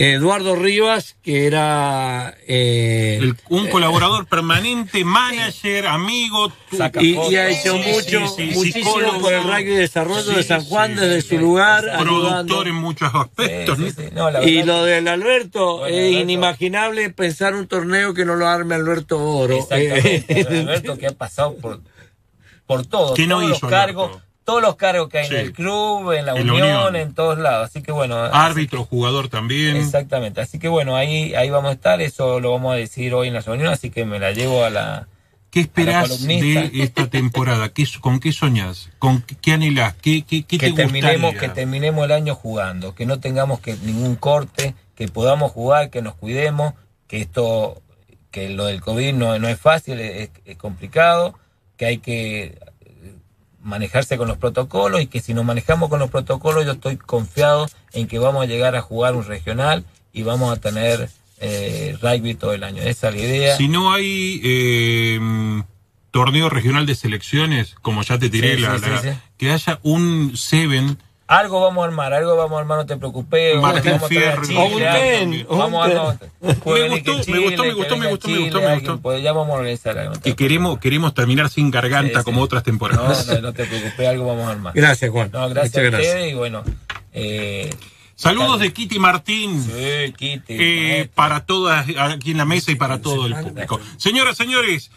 Eduardo 0.00 0.54
Rivas, 0.54 1.16
que 1.22 1.46
era... 1.46 2.34
eh, 2.46 3.18
El- 3.20 3.36
un 3.48 3.66
colaborador 3.68 4.26
permanente, 4.26 5.04
manager, 5.04 5.86
amigo. 5.88 6.52
y, 7.00 7.14
y 7.32 7.36
ha 7.36 7.48
hecho 7.48 7.74
Sí, 7.74 7.82
sí, 7.82 7.92
mucho, 7.92 8.28
sí, 8.28 8.50
muchísimo 8.54 8.84
psicólogo. 8.94 9.20
por 9.20 9.32
el 9.32 9.42
rugby 9.42 9.64
de 9.64 9.78
desarrollo 9.78 10.22
Sí, 10.30 10.34
de 10.36 10.42
San 10.44 10.64
Juan 10.64 10.94
sí, 10.94 11.00
desde 11.00 11.20
sí, 11.22 11.28
su 11.28 11.34
sí. 11.34 11.38
lugar, 11.38 11.82
productor 11.98 12.26
ayudando. 12.28 12.66
en 12.66 12.74
muchos 12.74 13.10
aspectos. 13.12 13.78
sí, 13.78 14.02
¿no? 14.12 14.30
No, 14.30 14.42
Y 14.44 14.62
lo 14.62 14.84
del 14.84 15.08
Alberto, 15.08 15.78
Bueno, 15.78 15.86
es 15.96 16.00
Alberto. 16.00 16.20
inimaginable 16.20 17.10
pensar 17.10 17.54
un 17.56 17.66
torneo 17.66 18.14
que 18.14 18.24
no 18.24 18.36
lo 18.36 18.46
arme 18.46 18.76
Alberto 18.76 19.18
Oro. 19.18 19.56
Exactamente. 19.58 20.24
Eh, 20.28 20.46
Alberto 20.60 20.96
que 20.96 21.06
ha 21.08 21.12
pasado 21.12 21.56
por, 21.56 21.80
por 22.66 22.86
todo, 22.86 23.14
¿Qué 23.14 23.26
no 23.26 23.36
todos 23.38 23.48
los 23.48 23.58
hizo 23.58 23.68
cargos, 23.68 24.10
Alberto? 24.10 24.27
Todos 24.48 24.62
los 24.62 24.76
cargos 24.76 25.10
que 25.10 25.18
hay 25.18 25.28
Sí. 25.28 25.34
en 25.34 25.40
el 25.40 25.52
club, 25.52 26.10
en 26.12 26.24
la, 26.24 26.32
En 26.32 26.46
la 26.46 26.54
unión, 26.54 26.96
en 26.96 27.12
todos 27.12 27.38
lados. 27.38 27.68
Así 27.68 27.82
que 27.82 27.92
bueno, 27.92 28.16
Árbitro, 28.16 28.82
jugador 28.86 29.28
también. 29.28 29.76
exactamente. 29.76 30.40
Así 30.40 30.58
que 30.58 30.68
bueno, 30.68 30.96
ahí, 30.96 31.34
ahí 31.34 31.50
vamos 31.50 31.68
a 31.68 31.74
estar, 31.74 32.00
eso 32.00 32.40
lo 32.40 32.52
vamos 32.52 32.72
a 32.72 32.76
decir 32.76 33.12
hoy 33.12 33.28
en 33.28 33.34
la 33.34 33.40
reunión, 33.42 33.70
así 33.70 33.90
que 33.90 34.06
me 34.06 34.18
la 34.18 34.32
llevo 34.32 34.64
a 34.64 34.70
la... 34.70 35.06
¿Qué 35.50 35.60
esperás 35.60 36.26
de 36.26 36.70
esta 36.82 37.10
temporada? 37.10 37.68
¿Qué, 37.68 37.86
¿Con 38.00 38.20
qué 38.20 38.32
soñás? 38.32 38.88
¿Con 38.98 39.20
qué, 39.20 39.52
anhelás? 39.52 39.92
¿Qué, 40.00 40.22
qué, 40.22 40.44
qué 40.44 40.56
que 40.56 40.70
te 40.70 40.72
terminemos 40.76 41.32
gustaría? 41.32 41.40
que 41.40 41.48
terminemos 41.54 42.04
el 42.06 42.12
año 42.12 42.34
jugando 42.34 42.94
que 42.94 43.04
no 43.04 43.20
tengamos 43.20 43.60
que 43.60 43.76
ningún 43.82 44.16
corte 44.16 44.74
que 44.94 45.08
podamos 45.08 45.52
jugar 45.52 45.90
que 45.90 46.00
nos 46.00 46.14
cuidemos 46.14 46.72
que 47.06 47.20
esto 47.20 47.82
que 48.30 48.48
lo 48.48 48.64
del 48.64 48.80
covid 48.80 49.12
no, 49.12 49.38
no 49.38 49.46
es 49.48 49.60
fácil 49.60 50.00
es, 50.00 50.30
es 50.46 50.56
complicado 50.56 51.38
que 51.76 51.84
hay 51.84 51.98
que 51.98 52.58
manejarse 53.62 54.16
con 54.16 54.28
los 54.28 54.38
protocolos 54.38 55.00
y 55.00 55.06
que 55.06 55.20
si 55.20 55.34
nos 55.34 55.44
manejamos 55.44 55.88
con 55.88 55.98
los 55.98 56.10
protocolos 56.10 56.64
yo 56.64 56.72
estoy 56.72 56.96
confiado 56.96 57.68
en 57.92 58.06
que 58.06 58.18
vamos 58.18 58.42
a 58.42 58.46
llegar 58.46 58.76
a 58.76 58.80
jugar 58.80 59.14
un 59.16 59.24
regional 59.26 59.84
y 60.12 60.22
vamos 60.22 60.52
a 60.56 60.60
tener 60.60 61.08
eh, 61.40 61.96
rugby 62.00 62.34
todo 62.34 62.52
el 62.52 62.62
año 62.64 62.82
esa 62.82 63.08
es 63.08 63.14
la 63.14 63.20
idea 63.20 63.56
Si 63.56 63.68
no 63.68 63.92
hay 63.92 64.40
eh, 64.44 65.62
torneo 66.10 66.48
regional 66.48 66.86
de 66.86 66.94
selecciones, 66.94 67.74
como 67.82 68.02
ya 68.02 68.18
te 68.18 68.30
tiré, 68.30 68.56
Sí, 68.56 68.62
la, 68.62 68.78
sí, 68.78 68.84
sí, 68.84 68.90
la- 68.90 69.02
sí. 69.02 69.08
que 69.36 69.50
haya 69.50 69.78
un 69.82 70.36
Seven. 70.36 70.98
Algo 71.28 71.60
vamos 71.60 71.82
a 71.82 71.88
armar, 71.88 72.14
algo 72.14 72.36
vamos 72.36 72.56
a 72.56 72.60
armar, 72.60 72.78
no 72.78 72.86
te 72.86 72.96
preocupes. 72.96 73.60
Martín 73.60 74.00
Fierro, 74.08 74.42
Chile, 74.46 75.46
Vamos 75.48 75.86
un 75.86 75.96
a 75.98 76.18
puede 76.64 76.88
Me 76.88 77.00
gustó, 77.00 77.12
me 77.30 77.38
gustó, 77.40 77.64
me 77.64 77.72
gustó, 77.74 77.96
me 77.98 78.08
gustó, 78.08 78.28
me 78.28 78.34
Chile, 78.34 78.38
gustó, 78.44 78.60
me 78.62 78.74
gustó. 78.76 79.00
pues 79.00 79.22
ya 79.22 79.32
vamos 79.32 79.54
a 79.54 79.58
organizar 79.58 79.98
algo. 79.98 80.14
no 80.14 80.20
Que 80.22 80.34
queremos, 80.34 80.78
queremos 80.78 81.12
terminar 81.12 81.50
sin 81.50 81.70
garganta 81.70 82.20
Sí, 82.20 82.24
como 82.24 82.38
sí. 82.40 82.44
otras 82.44 82.62
temporadas. 82.62 83.26
No, 83.26 83.34
no, 83.34 83.40
no 83.42 83.52
te 83.52 83.66
preocupes, 83.66 84.08
algo 84.08 84.26
vamos 84.26 84.46
a 84.46 84.50
armar. 84.52 84.72
Gracias, 84.74 85.10
Juan. 85.10 85.30
No, 85.30 85.48
gracias 85.50 85.74
Muchas 85.74 85.86
a 85.86 85.90
gracias. 85.90 86.14
ustedes 86.14 86.32
y 86.32 86.34
bueno. 86.34 86.62
Eh, 87.12 87.70
Saludos 88.14 88.60
de 88.60 88.72
Kitty 88.72 88.98
Martín. 88.98 89.62
sí, 89.62 90.12
Kitty, 90.16 90.44
eh, 90.58 91.10
para 91.14 91.44
todas 91.46 91.86
aquí 91.98 92.30
en 92.32 92.38
la 92.38 92.46
mesa 92.46 92.72
y 92.72 92.74
para 92.74 93.00
todo 93.02 93.26
el 93.26 93.34
público. 93.36 93.78
Señoras, 93.98 94.36
señores, 94.36 94.90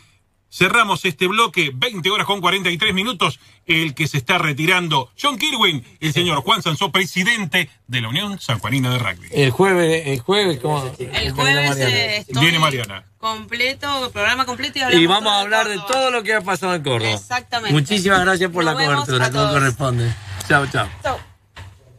Cerramos 0.51 1.05
este 1.05 1.27
bloque, 1.27 1.71
20 1.73 2.09
horas 2.09 2.27
con 2.27 2.41
43 2.41 2.93
minutos. 2.93 3.39
El 3.65 3.95
que 3.95 4.07
se 4.09 4.17
está 4.17 4.37
retirando, 4.37 5.09
John 5.19 5.37
Kirwin, 5.37 5.81
el 6.01 6.11
señor 6.11 6.41
Juan 6.41 6.61
Sansó, 6.61 6.91
presidente 6.91 7.69
de 7.87 8.01
la 8.01 8.09
Unión 8.09 8.37
Sanjuanina 8.37 8.91
de 8.91 8.99
Rugby. 8.99 9.29
El 9.31 9.51
jueves, 9.51 10.07
el 10.07 10.19
jueves, 10.19 10.59
¿cómo? 10.59 10.83
El 10.99 11.31
jueves 11.31 11.77
eh, 11.77 12.17
estoy 12.17 12.41
Viene 12.41 12.59
Mariana. 12.59 13.05
completo, 13.17 14.11
programa 14.11 14.45
completo 14.45 14.79
y, 14.79 14.81
hablamos 14.81 15.03
Y 15.03 15.07
vamos 15.07 15.31
a 15.31 15.39
hablar 15.39 15.69
de 15.69 15.79
todo 15.87 16.11
lo 16.11 16.21
que 16.21 16.33
ha 16.33 16.41
pasado 16.41 16.75
en 16.75 16.83
Córdoba. 16.83 17.13
Exactamente. 17.13 17.73
Muchísimas 17.73 18.19
gracias 18.19 18.51
por 18.51 18.65
Nos 18.65 18.75
la 18.75 18.85
cobertura, 18.85 19.31
como 19.31 19.53
corresponde. 19.53 20.13
Chao, 20.49 20.67
chao. 20.67 20.89
Chau. 21.01 21.17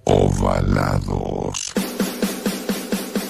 Ovalados. 0.04 1.72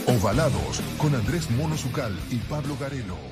Ovalados 0.08 0.80
con 0.98 1.14
Andrés 1.14 1.48
Mono 1.52 1.76
Zucal 1.76 2.18
y 2.28 2.37
Pablo 2.38 2.76
Garelo. 2.80 3.32